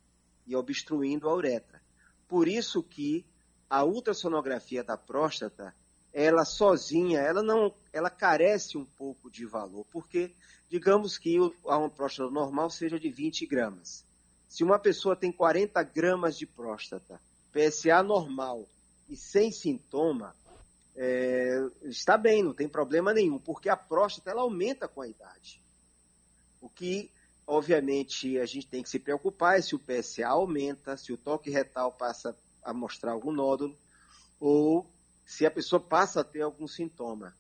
e 0.46 0.56
obstruindo 0.56 1.28
a 1.28 1.34
uretra. 1.34 1.82
Por 2.28 2.48
isso 2.48 2.84
que 2.84 3.26
a 3.68 3.84
ultrassonografia 3.84 4.84
da 4.84 4.96
próstata, 4.96 5.74
ela 6.14 6.46
sozinha, 6.46 7.22
ela 7.22 7.42
não, 7.42 7.74
ela 7.92 8.10
carece 8.10 8.78
um 8.78 8.86
pouco 8.86 9.32
de 9.32 9.46
valor, 9.48 9.86
porque 9.92 10.32
digamos 10.70 11.18
que 11.18 11.40
uma 11.40 11.90
próstata 11.90 12.30
normal 12.30 12.70
seja 12.70 13.00
de 13.00 13.10
20 13.10 13.48
gramas. 13.48 14.06
Se 14.48 14.64
uma 14.64 14.78
pessoa 14.78 15.16
tem 15.16 15.32
40 15.32 15.82
gramas 15.84 16.38
de 16.38 16.46
próstata, 16.46 17.20
PSA 17.52 18.02
normal 18.02 18.68
e 19.10 19.16
sem 19.16 19.52
sintoma, 19.52 20.36
é, 20.96 21.68
está 21.84 22.18
bem, 22.18 22.44
não 22.44 22.54
tem 22.54 22.68
problema 22.68 23.14
nenhum, 23.14 23.38
porque 23.38 23.70
a 23.70 23.76
próstata 23.76 24.32
ela 24.32 24.42
aumenta 24.42 24.88
com 24.88 25.02
a 25.02 25.08
idade. 25.08 25.62
O 26.62 26.70
que, 26.70 27.12
obviamente, 27.46 28.38
a 28.38 28.46
gente 28.46 28.68
tem 28.68 28.84
que 28.84 28.90
se 28.90 29.00
preocupar 29.00 29.58
é 29.58 29.62
se 29.62 29.76
o 29.76 29.80
PSA 29.80 30.28
aumenta, 30.28 30.96
se 30.96 31.12
o 31.12 31.18
toque 31.18 31.50
retal 31.50 31.92
passa 31.92 32.36
a 32.64 32.74
mostrar 32.74 33.12
algum 33.12 33.32
nódulo, 33.32 33.78
ou 34.40 34.90
se 35.26 35.46
a 35.46 35.52
pessoa 35.52 35.80
passa 35.80 36.22
a 36.22 36.24
ter 36.24 36.42
algum 36.42 36.68
sintoma. 36.68 37.36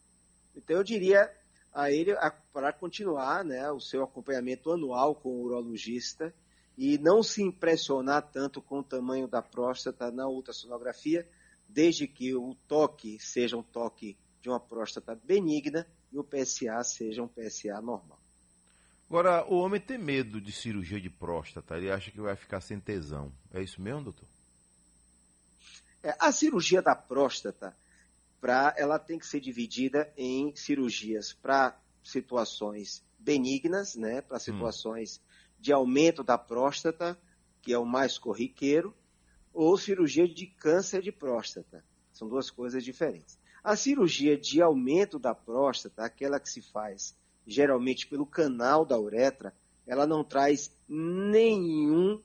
Então, 0.55 0.77
eu 0.77 0.83
diria 0.83 1.31
a 1.73 1.91
ele 1.91 2.13
para 2.51 2.73
continuar 2.73 3.45
né, 3.45 3.71
o 3.71 3.79
seu 3.79 4.03
acompanhamento 4.03 4.71
anual 4.71 5.15
com 5.15 5.29
o 5.29 5.43
urologista 5.43 6.33
e 6.77 6.97
não 6.97 7.21
se 7.21 7.41
impressionar 7.41 8.29
tanto 8.31 8.61
com 8.61 8.79
o 8.79 8.83
tamanho 8.83 9.27
da 9.27 9.41
próstata 9.41 10.11
na 10.11 10.27
ultrassonografia, 10.27 11.27
desde 11.67 12.07
que 12.07 12.33
o 12.35 12.55
toque 12.67 13.19
seja 13.19 13.57
um 13.57 13.63
toque 13.63 14.17
de 14.41 14.49
uma 14.49 14.59
próstata 14.59 15.15
benigna 15.15 15.87
e 16.11 16.17
o 16.17 16.23
PSA 16.23 16.83
seja 16.83 17.23
um 17.23 17.27
PSA 17.27 17.79
normal. 17.81 18.19
Agora, 19.07 19.45
o 19.45 19.57
homem 19.57 19.79
tem 19.79 19.97
medo 19.97 20.39
de 20.39 20.51
cirurgia 20.51 20.99
de 20.99 21.09
próstata, 21.09 21.77
ele 21.77 21.91
acha 21.91 22.11
que 22.11 22.21
vai 22.21 22.35
ficar 22.35 22.61
sem 22.61 22.79
tesão. 22.79 23.31
É 23.53 23.61
isso 23.61 23.81
mesmo, 23.81 24.05
doutor? 24.05 24.27
É, 26.01 26.15
a 26.17 26.31
cirurgia 26.31 26.81
da 26.81 26.95
próstata, 26.95 27.75
pra, 28.39 28.73
ela 28.77 28.97
tem 28.97 29.19
que 29.19 29.27
ser 29.27 29.39
dividida 29.39 30.11
em 30.17 30.55
cirurgias 30.55 31.33
para 31.33 31.77
situações 32.03 33.03
benignas, 33.19 33.95
né, 33.95 34.21
para 34.21 34.37
hum. 34.37 34.39
situações 34.39 35.17
hum. 35.17 35.30
De 35.61 35.71
aumento 35.71 36.23
da 36.23 36.37
próstata, 36.37 37.17
que 37.61 37.71
é 37.71 37.77
o 37.77 37.85
mais 37.85 38.17
corriqueiro, 38.17 38.93
ou 39.53 39.77
cirurgia 39.77 40.27
de 40.27 40.47
câncer 40.47 41.01
de 41.01 41.11
próstata. 41.13 41.85
São 42.11 42.27
duas 42.27 42.49
coisas 42.49 42.83
diferentes. 42.83 43.39
A 43.63 43.77
cirurgia 43.77 44.37
de 44.37 44.61
aumento 44.61 45.17
da 45.17 45.33
próstata, 45.33 46.03
aquela 46.03 46.39
que 46.39 46.49
se 46.49 46.61
faz 46.61 47.15
geralmente 47.47 48.07
pelo 48.07 48.25
canal 48.25 48.85
da 48.85 48.99
uretra, 48.99 49.53
ela 49.87 50.05
não 50.05 50.23
traz 50.23 50.71
nenhum 50.87 52.21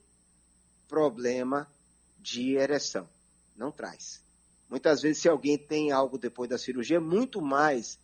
problema 0.89 1.71
de 2.19 2.57
ereção 2.57 3.09
não 3.57 3.73
traz. 3.73 4.23
Muitas 4.69 5.03
vezes, 5.03 5.23
se 5.23 5.29
alguém 5.29 5.57
tem 5.57 5.91
algo 5.91 6.19
depois 6.19 6.51
da 6.51 6.59
cirurgia, 6.59 6.97
é 6.97 7.01
muito 7.01 7.41
mais 7.41 7.99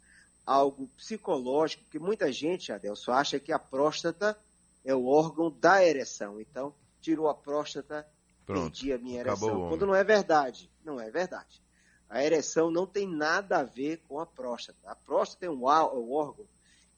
algo 0.46 0.88
psicológico, 0.96 1.84
que 1.90 1.98
muita 1.98 2.32
gente, 2.32 2.72
Adelso, 2.72 3.12
acha 3.12 3.38
que 3.38 3.52
a 3.52 3.58
próstata 3.58 4.36
é 4.84 4.94
o 4.94 5.06
órgão 5.06 5.50
da 5.50 5.84
ereção. 5.84 6.40
Então, 6.40 6.74
tirou 7.00 7.28
a 7.28 7.34
próstata, 7.34 8.06
Pronto, 8.44 8.62
perdi 8.62 8.92
a 8.92 8.98
minha 8.98 9.20
ereção. 9.20 9.68
Quando 9.68 9.86
não 9.86 9.94
é 9.94 10.04
verdade. 10.04 10.70
Não 10.84 11.00
é 11.00 11.10
verdade. 11.10 11.62
A 12.08 12.22
ereção 12.22 12.70
não 12.70 12.86
tem 12.86 13.08
nada 13.08 13.58
a 13.58 13.62
ver 13.62 14.02
com 14.08 14.20
a 14.20 14.26
próstata. 14.26 14.78
A 14.84 14.94
próstata 14.94 15.46
é 15.46 15.50
um, 15.50 15.64
um 15.64 16.12
órgão 16.12 16.46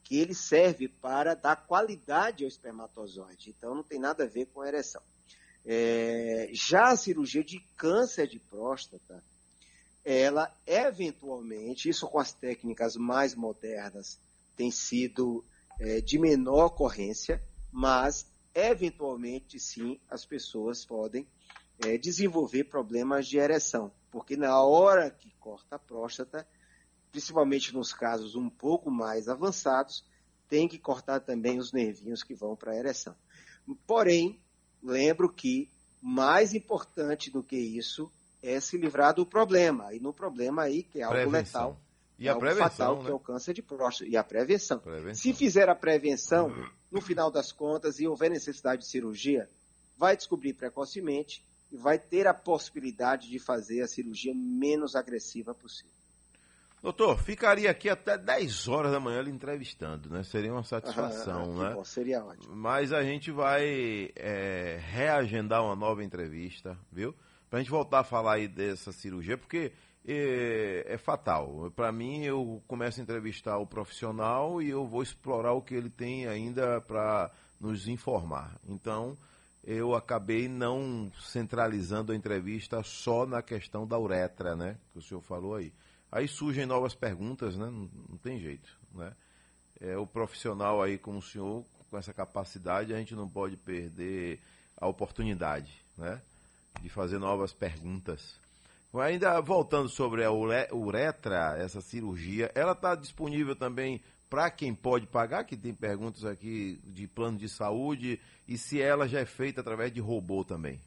que 0.03 0.19
ele 0.19 0.35
serve 0.35 0.89
para 0.89 1.35
dar 1.35 1.57
qualidade 1.57 2.45
ao 2.45 2.49
espermatozoide. 2.49 3.55
Então, 3.57 3.75
não 3.75 3.83
tem 3.83 3.99
nada 3.99 4.25
a 4.25 4.27
ver 4.27 4.47
com 4.47 4.61
a 4.61 4.69
ereção. 4.69 5.03
É, 5.65 6.51
já 6.53 6.91
a 6.91 6.97
cirurgia 6.97 7.43
de 7.43 7.59
câncer 7.77 8.27
de 8.27 8.39
próstata, 8.39 9.23
ela 10.05 10.53
eventualmente, 10.67 11.89
isso 11.89 12.07
com 12.07 12.19
as 12.19 12.33
técnicas 12.33 12.97
mais 12.97 13.35
modernas, 13.35 14.19
tem 14.57 14.71
sido 14.71 15.43
é, 15.81 16.03
de 16.03 16.19
menor 16.19 16.67
ocorrência, 16.67 17.43
mas 17.75 18.31
eventualmente 18.55 19.59
sim 19.59 19.99
as 20.09 20.25
pessoas 20.25 20.85
podem 20.85 21.27
é, 21.85 21.99
desenvolver 21.99 22.63
problemas 22.65 23.27
de 23.27 23.37
ereção, 23.37 23.91
porque 24.13 24.37
na 24.37 24.63
hora 24.63 25.11
que 25.11 25.35
corta 25.41 25.75
a 25.75 25.79
próstata, 25.79 26.47
principalmente 27.11 27.75
nos 27.75 27.93
casos 27.93 28.37
um 28.37 28.49
pouco 28.49 28.93
mais 28.93 29.29
avançados, 29.29 30.07
tem 30.49 30.69
que 30.69 30.79
cortar 30.79 31.19
também 31.19 31.59
os 31.59 31.73
nervinhos 31.73 32.23
que 32.23 32.33
vão 32.33 32.55
para 32.55 32.71
a 32.71 32.77
ereção. 32.77 33.17
Porém, 33.85 34.41
lembro 34.81 35.29
que 35.29 35.69
mais 36.01 36.55
importante 36.55 37.29
do 37.29 37.43
que 37.43 37.57
isso 37.57 38.09
é 38.41 38.61
se 38.61 38.79
livrar 38.79 39.15
do 39.15 39.27
problema. 39.27 39.93
E 39.93 39.99
no 39.99 40.13
problema 40.13 40.63
aí, 40.63 40.85
que 40.85 41.01
é 41.01 41.03
algo 41.03 41.17
prevenção. 41.17 41.71
letal. 41.71 41.81
E 42.19 42.29
é 42.29 42.31
a 42.31 42.37
prevenção, 42.37 42.69
fatal, 42.69 42.97
né? 42.99 43.05
que 43.05 43.11
é 43.11 43.15
o 43.15 43.19
câncer 43.19 43.55
de 43.55 43.63
próstata. 43.63 44.09
E 44.09 44.17
a 44.17 44.23
prevenção. 44.23 44.79
prevenção. 44.79 45.15
Se 45.15 45.33
fizer 45.33 45.69
a 45.69 45.75
prevenção, 45.75 46.55
no 46.95 47.01
final 47.01 47.29
das 47.29 47.51
contas, 47.51 47.99
e 47.99 48.07
houver 48.07 48.31
necessidade 48.31 48.83
de 48.83 48.89
cirurgia, 48.89 49.51
vai 49.99 50.17
descobrir 50.17 50.53
precocemente 50.55 51.45
e 51.73 51.77
vai 51.77 51.99
ter 51.99 52.29
a 52.29 52.33
possibilidade 52.33 53.29
de 53.29 53.41
fazer 53.41 53.83
a 53.83 53.89
cirurgia 53.89 54.33
menos 54.33 54.95
agressiva 54.95 55.53
possível. 55.53 55.93
Doutor, 56.81 57.19
ficaria 57.19 57.71
aqui 57.71 57.89
até 57.89 58.17
10 58.17 58.69
horas 58.69 58.93
da 58.93 59.01
manhã 59.01 59.23
lhe 59.23 59.31
entrevistando, 59.31 60.09
né? 60.09 60.23
Seria 60.23 60.53
uma 60.53 60.63
satisfação, 60.63 61.61
ah, 61.61 61.69
né? 61.71 61.75
Bom, 61.75 61.85
seria 61.85 62.23
ótimo. 62.23 62.55
Mas 62.55 62.93
a 62.93 63.03
gente 63.03 63.31
vai 63.33 64.13
é, 64.15 64.79
reagendar 64.93 65.65
uma 65.65 65.75
nova 65.75 66.05
entrevista, 66.05 66.79
viu? 66.93 67.15
Pra 67.51 67.59
gente 67.59 67.71
voltar 67.71 68.01
a 68.01 68.05
falar 68.05 68.35
aí 68.35 68.47
dessa 68.47 68.93
cirurgia, 68.93 69.39
porque 69.39 69.73
é, 70.07 70.85
é 70.89 70.99
fatal. 70.99 71.71
Para 71.75 71.91
mim, 71.91 72.23
eu 72.23 72.63
começo 72.67 73.01
a 73.01 73.03
entrevistar 73.03 73.59
o 73.59 73.67
profissional 73.67 74.61
e 74.61 74.69
eu 74.69 74.87
vou 74.87 75.03
explorar 75.03 75.53
o 75.53 75.63
que 75.63 75.75
ele 75.75 75.91
tem 75.91 76.27
ainda 76.27 76.81
para 76.81 77.31
nos 77.61 77.89
informar. 77.89 78.59
Então, 78.69 79.17
eu 79.63 79.95
acabei 79.95 80.49
não 80.49 81.11
centralizando 81.21 82.13
a 82.13 82.17
entrevista 82.17 82.83
só 82.83 83.25
na 83.25 83.43
questão 83.43 83.87
da 83.87 83.99
uretra, 83.99 84.55
né? 84.55 84.77
Que 84.93 84.99
o 84.99 85.03
senhor 85.03 85.23
falou 85.23 85.55
aí. 85.55 85.73
Aí 86.13 86.29
surgem 86.29 86.67
novas 86.67 86.95
perguntas, 86.95 87.57
né? 87.57 87.67
Não, 87.67 87.91
não, 88.09 88.19
tem 88.19 88.39
jeito, 88.39 88.69
né? 88.95 89.13
É, 89.81 89.97
o 89.97 90.07
profissional 90.07 90.83
aí 90.83 90.99
como 90.99 91.19
o 91.19 91.23
senhor, 91.23 91.65
com 91.91 91.99
essa 91.99 92.13
capacidade, 92.13 92.95
a 92.95 92.99
gente 92.99 93.15
não 93.15 93.29
pode 93.29 93.57
perder 93.57 94.39
a 94.77 94.87
oportunidade, 94.87 95.83
né? 95.97 96.21
de 96.81 96.89
fazer 96.89 97.19
novas 97.19 97.53
perguntas. 97.53 98.39
Ainda 99.01 99.41
voltando 99.41 99.89
sobre 99.89 100.25
a 100.25 100.31
uretra, 100.33 101.57
essa 101.59 101.81
cirurgia, 101.81 102.51
ela 102.55 102.73
está 102.73 102.95
disponível 102.95 103.57
também 103.57 104.01
para 104.31 104.51
quem 104.51 104.75
pode 104.75 105.07
pagar, 105.07 105.45
que 105.45 105.57
tem 105.57 105.75
perguntas 105.75 106.25
aqui 106.25 106.79
de 106.85 107.07
plano 107.07 107.39
de 107.39 107.49
saúde, 107.49 108.21
e 108.49 108.57
se 108.57 108.81
ela 108.81 109.09
já 109.09 109.21
é 109.21 109.25
feita 109.25 109.61
através 109.61 109.93
de 109.93 110.01
robô 110.01 110.45
também. 110.45 110.81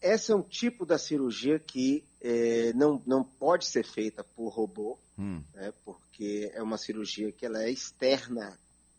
Esse 0.00 0.32
é 0.32 0.34
um 0.34 0.42
tipo 0.42 0.84
da 0.84 0.98
cirurgia 0.98 1.58
que 1.58 2.04
é, 2.20 2.72
não, 2.72 3.00
não 3.06 3.22
pode 3.22 3.66
ser 3.66 3.84
feita 3.84 4.24
por 4.24 4.48
robô, 4.48 4.98
hum. 5.18 5.42
né, 5.54 5.72
porque 5.84 6.50
é 6.54 6.62
uma 6.62 6.76
cirurgia 6.76 7.30
que 7.30 7.46
ela 7.46 7.62
é 7.62 7.70
externa, 7.70 8.58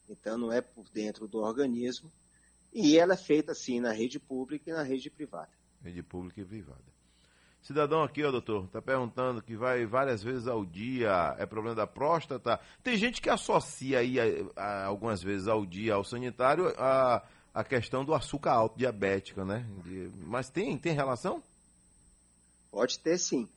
então 0.10 0.38
não 0.38 0.52
é 0.52 0.62
por 0.62 0.86
dentro 0.90 1.28
do 1.28 1.40
organismo, 1.40 2.12
e 2.74 2.98
ela 2.98 3.14
é 3.14 3.18
feita 3.18 3.52
assim 3.52 3.80
na 3.80 3.92
rede 3.92 4.20
pública 4.20 4.70
e 4.70 4.74
na 4.74 4.84
rede 4.84 5.10
privada. 5.10 5.63
Rede 5.84 6.02
pública 6.02 6.42
e 6.42 6.46
privada. 6.46 6.94
Cidadão 7.62 8.04
aqui, 8.04 8.24
ó, 8.24 8.30
doutor, 8.30 8.68
tá 8.68 8.82
perguntando 8.82 9.42
que 9.42 9.56
vai 9.56 9.86
várias 9.86 10.22
vezes 10.22 10.48
ao 10.48 10.66
dia, 10.66 11.34
é 11.38 11.46
problema 11.46 11.76
da 11.76 11.88
próstata. 11.88 12.60
Tem 12.84 12.98
gente 12.98 13.22
que 13.22 13.30
associa 13.30 14.00
aí 14.00 14.20
a, 14.20 14.26
a, 14.56 14.86
algumas 14.86 15.24
vezes 15.24 15.48
ao 15.48 15.66
dia 15.66 15.94
ao 15.94 16.04
sanitário 16.04 16.68
a, 16.78 17.24
a 17.54 17.64
questão 17.64 18.04
do 18.04 18.14
açúcar 18.14 18.52
alto 18.52 18.78
diabético, 18.78 19.46
né? 19.46 19.66
De, 19.84 20.12
mas 20.26 20.50
tem, 20.50 20.78
tem 20.78 20.94
relação? 20.94 21.42
Pode 22.70 23.00
ter 23.00 23.18
sim. 23.18 23.48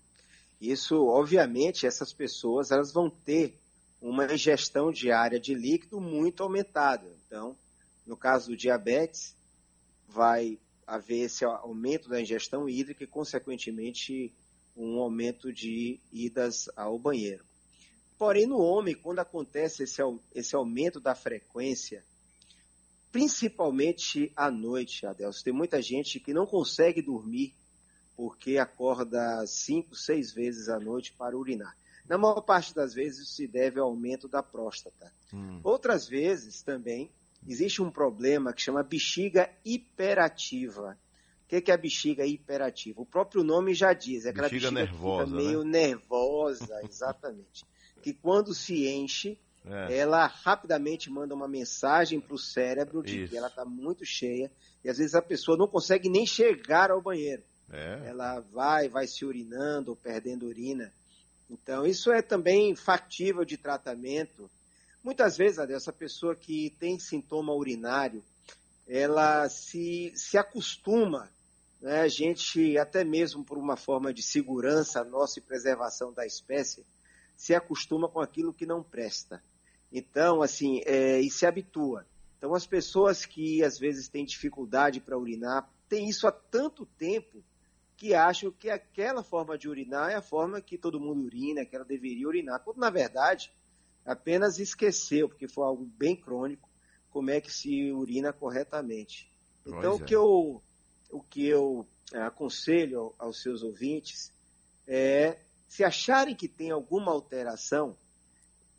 Isso, 0.60 1.04
obviamente, 1.06 1.84
essas 1.84 2.12
pessoas 2.12 2.70
elas 2.70 2.92
vão 2.92 3.10
ter 3.10 3.58
uma 4.00 4.32
ingestão 4.32 4.92
diária 4.92 5.40
de 5.40 5.52
líquido 5.52 6.00
muito 6.00 6.44
aumentada. 6.44 7.12
Então, 7.26 7.56
no 8.06 8.16
caso 8.16 8.50
do 8.50 8.56
diabetes, 8.56 9.34
vai 10.08 10.60
haver 10.87 11.24
esse 11.24 11.45
aumento 11.45 12.09
da 12.09 12.20
ingestão 12.20 12.68
hídrica 12.68 13.05
e, 13.05 13.07
consequentemente, 13.07 14.32
um 14.76 15.01
aumento 15.01 15.53
de 15.53 15.99
idas 16.12 16.68
ao 16.76 16.99
banheiro. 16.99 17.45
Porém, 18.18 18.47
no 18.47 18.59
homem, 18.59 18.95
quando 18.95 19.18
acontece 19.18 19.82
esse, 19.82 20.01
esse 20.34 20.55
aumento 20.55 21.01
da 21.01 21.14
frequência, 21.14 22.05
principalmente 23.11 24.32
à 24.37 24.51
noite, 24.51 25.07
Adelson, 25.07 25.43
tem 25.45 25.53
muita 25.53 25.82
gente 25.82 26.20
que 26.20 26.32
não 26.32 26.47
consegue 26.47 27.03
dormir 27.03 27.55
porque 28.16 28.57
acorda 28.57 29.47
cinco, 29.47 29.95
seis 29.95 30.32
vezes 30.32 30.68
à 30.68 30.78
noite 30.78 31.12
para 31.12 31.37
urinar. 31.37 31.76
Na 32.09 32.16
maior 32.16 32.41
parte 32.41 32.74
das 32.74 32.95
vezes, 32.95 33.24
isso 33.24 33.34
se 33.34 33.47
deve 33.47 33.78
ao 33.78 33.89
aumento 33.89 34.28
da 34.28 34.43
próstata. 34.43 35.12
Hum. 35.32 35.61
Outras 35.62 36.09
vezes 36.09 36.62
também 36.62 37.11
existe 37.47 37.82
um 37.82 37.91
problema 37.91 38.53
que 38.53 38.62
chama 38.62 38.82
bexiga 38.82 39.51
hiperativa. 39.64 40.99
O 41.45 41.49
que 41.49 41.70
é 41.70 41.74
a 41.74 41.78
bexiga 41.78 42.26
hiperativa? 42.26 43.01
O 43.01 43.07
próprio 43.07 43.45
nome 43.45 43.72
já 43.72 43.93
diz, 43.93 44.26
é 44.26 44.30
aquela 44.30 44.49
bexiga, 44.49 44.70
bexiga 44.70 44.93
nervosa, 44.93 45.24
que 45.24 45.30
fica 45.30 45.43
meio 45.43 45.64
né? 45.64 45.70
nervosa, 45.70 46.80
exatamente. 46.89 47.64
que 48.03 48.12
quando 48.12 48.53
se 48.53 48.89
enche, 48.89 49.39
é. 49.64 49.99
ela 49.99 50.26
rapidamente 50.26 51.11
manda 51.11 51.34
uma 51.34 51.49
mensagem 51.49 52.20
para 52.20 52.34
o 52.34 52.39
cérebro 52.39 53.03
de 53.03 53.22
Isso. 53.22 53.30
que 53.30 53.37
ela 53.37 53.49
está 53.49 53.64
muito 53.64 54.05
cheia 54.05 54.51
e 54.84 54.89
às 54.89 54.99
vezes 54.99 55.14
a 55.14 55.22
pessoa 55.22 55.57
não 55.57 55.66
consegue 55.66 56.09
nem 56.09 56.24
chegar 56.24 56.91
ao 56.91 57.03
banheiro. 57.03 57.43
É. 57.70 58.03
Ela 58.07 58.41
vai, 58.41 58.89
vai 58.89 59.07
se 59.07 59.24
urinando 59.24 59.91
ou 59.91 59.97
perdendo 59.97 60.47
urina. 60.47 60.93
Então, 61.51 61.87
isso 61.87 62.12
é 62.12 62.22
também 62.22 62.74
factível 62.74 63.45
de 63.45 63.57
tratamento 63.57 64.51
Muitas 65.07 65.36
vezes, 65.36 65.61
Adel, 65.61 65.76
essa 65.76 65.92
pessoa 65.92 66.34
que 66.34 66.74
tem 66.80 66.98
sintoma 66.98 67.54
urinário, 67.54 68.24
ela 68.88 69.48
se, 69.48 70.12
se 70.16 70.36
acostuma, 70.36 71.30
né? 71.80 72.00
a 72.00 72.09
gente, 72.09 72.76
até 72.76 73.04
mesmo 73.04 73.44
por 73.44 73.57
uma 73.57 73.76
forma 73.76 74.12
de 74.12 74.20
segurança 74.20 75.04
nossa 75.04 75.38
e 75.38 75.42
preservação 75.42 76.12
da 76.12 76.26
espécie, 76.26 76.84
se 77.36 77.54
acostuma 77.54 78.09
com 78.09 78.18
aquilo 78.18 78.52
que 78.52 78.66
não 78.66 78.82
presta. 78.82 79.40
Então, 79.92 80.42
assim, 80.42 80.80
é, 80.84 81.20
e 81.20 81.30
se 81.30 81.46
habitua. 81.46 82.04
Então, 82.36 82.52
as 82.52 82.66
pessoas 82.66 83.24
que 83.24 83.62
às 83.62 83.78
vezes 83.78 84.09
têm 84.09 84.24
dificuldade 84.24 84.98
para 84.98 85.16
urinar, 85.16 85.70
têm 85.88 86.09
isso 86.09 86.26
há 86.26 86.32
tanto 86.32 86.84
tempo 86.84 87.44
que 87.96 88.12
acham 88.12 88.50
que 88.50 88.68
aquela 88.68 89.22
forma 89.22 89.57
de 89.57 89.68
urinar 89.68 90.11
é 90.11 90.16
a 90.16 90.20
forma 90.20 90.61
que 90.61 90.76
todo 90.76 90.98
mundo 90.98 91.22
urina, 91.22 91.64
que 91.64 91.76
ela 91.76 91.84
deveria 91.84 92.26
urinar, 92.26 92.59
quando 92.64 92.78
na 92.78 92.90
verdade 92.90 93.52
apenas 94.07 94.59
esqueceu, 94.59 95.28
porque 95.28 95.48
foi 95.48 95.64
algo 95.64 95.84
bem 95.84 96.14
crônico, 96.14 96.68
como 97.11 97.30
é 97.30 97.40
que 97.40 97.52
se 97.52 97.90
urina 97.92 98.32
corretamente. 98.32 99.28
Então, 99.66 99.96
o, 99.96 100.04
que 100.04 100.14
eu, 100.14 100.62
o 101.11 101.22
que 101.22 101.46
eu 101.46 101.86
é, 102.12 102.22
aconselho 102.22 103.12
aos 103.18 103.42
seus 103.42 103.62
ouvintes 103.62 104.32
é, 104.86 105.38
se 105.68 105.82
acharem 105.82 106.36
que 106.36 106.46
tem 106.46 106.70
alguma 106.70 107.11
alteração, 107.11 107.96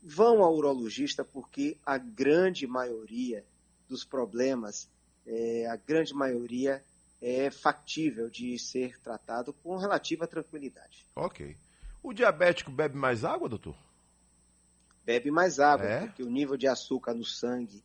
vão 0.01 0.41
ao 0.41 0.55
urologista, 0.55 1.25
porque 1.25 1.77
a 1.85 1.97
grande 1.97 2.65
maioria 2.65 3.43
dos 3.89 4.05
problemas, 4.05 4.89
é, 5.25 5.67
a 5.67 5.75
grande 5.75 6.13
maioria 6.13 6.81
é 7.21 7.49
factível 7.51 8.29
de 8.29 8.57
ser 8.59 8.97
tratado 8.99 9.51
com 9.51 9.75
relativa 9.75 10.27
tranquilidade. 10.27 11.05
Ok. 11.15 11.57
O 12.01 12.13
diabético 12.13 12.71
bebe 12.71 12.95
mais 12.95 13.25
água, 13.25 13.49
doutor? 13.49 13.75
Bebe 15.07 15.31
mais 15.31 15.57
água, 15.57 15.87
é? 15.87 15.99
porque 16.01 16.21
o 16.21 16.29
nível 16.29 16.57
de 16.57 16.67
açúcar 16.67 17.13
no 17.13 17.23
sangue 17.23 17.81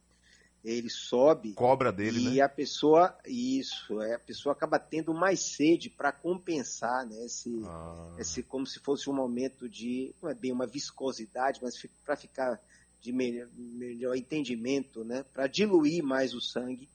ele 0.64 0.90
sobe. 0.90 1.54
Cobra 1.54 1.92
dele, 1.92 2.20
e 2.20 2.24
né? 2.24 2.30
E 2.34 2.40
a 2.40 2.48
pessoa, 2.48 3.16
isso, 3.26 4.00
é, 4.02 4.14
a 4.14 4.18
pessoa 4.18 4.52
acaba 4.52 4.78
tendo 4.78 5.14
mais 5.14 5.40
sede 5.40 5.88
para 5.88 6.10
compensar, 6.12 7.06
né? 7.06 7.24
Esse, 7.24 7.62
ah. 7.64 8.14
esse, 8.18 8.42
como 8.42 8.66
se 8.66 8.80
fosse 8.80 9.08
um 9.08 9.12
momento 9.12 9.68
de, 9.68 10.12
não 10.20 10.30
é 10.30 10.34
bem 10.34 10.52
uma 10.52 10.66
viscosidade, 10.66 11.60
mas 11.62 11.80
para 12.04 12.16
ficar 12.16 12.60
de 13.00 13.12
melhor, 13.12 13.48
melhor 13.56 14.16
entendimento, 14.16 15.04
né? 15.04 15.24
Para 15.32 15.46
diluir 15.46 16.02
mais 16.02 16.34
o 16.34 16.40
sangue, 16.40 16.88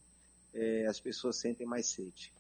é, 0.54 0.86
as 0.88 1.00
pessoas 1.00 1.38
sentem 1.38 1.66
mais 1.66 1.88
sede. 1.88 2.32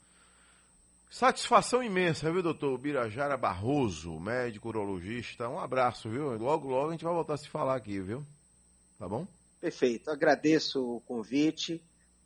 Satisfação 1.09 1.81
imensa, 1.81 2.31
viu, 2.31 2.43
doutor 2.43 2.77
Birajara 2.77 3.37
Barroso, 3.37 4.19
médico 4.19 4.67
urologista. 4.67 5.47
Um 5.47 5.57
abraço, 5.57 6.09
viu? 6.09 6.37
Logo, 6.37 6.67
logo 6.67 6.89
a 6.89 6.91
gente 6.91 7.03
vai 7.03 7.13
voltar 7.13 7.35
a 7.35 7.37
se 7.37 7.47
falar 7.47 7.75
aqui, 7.75 7.99
viu? 8.01 8.25
Tá 8.99 9.07
bom? 9.07 9.25
Perfeito. 9.59 10.11
Agradeço 10.11 10.83
o 10.83 11.01
convite 11.01 11.81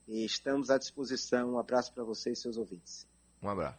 e 0.07 0.25
estamos 0.25 0.69
à 0.69 0.77
disposição. 0.77 1.53
Um 1.53 1.59
abraço 1.59 1.93
para 1.93 2.03
você 2.03 2.31
e 2.31 2.35
seus 2.35 2.57
ouvintes. 2.57 3.07
Um 3.41 3.49
abraço. 3.49 3.69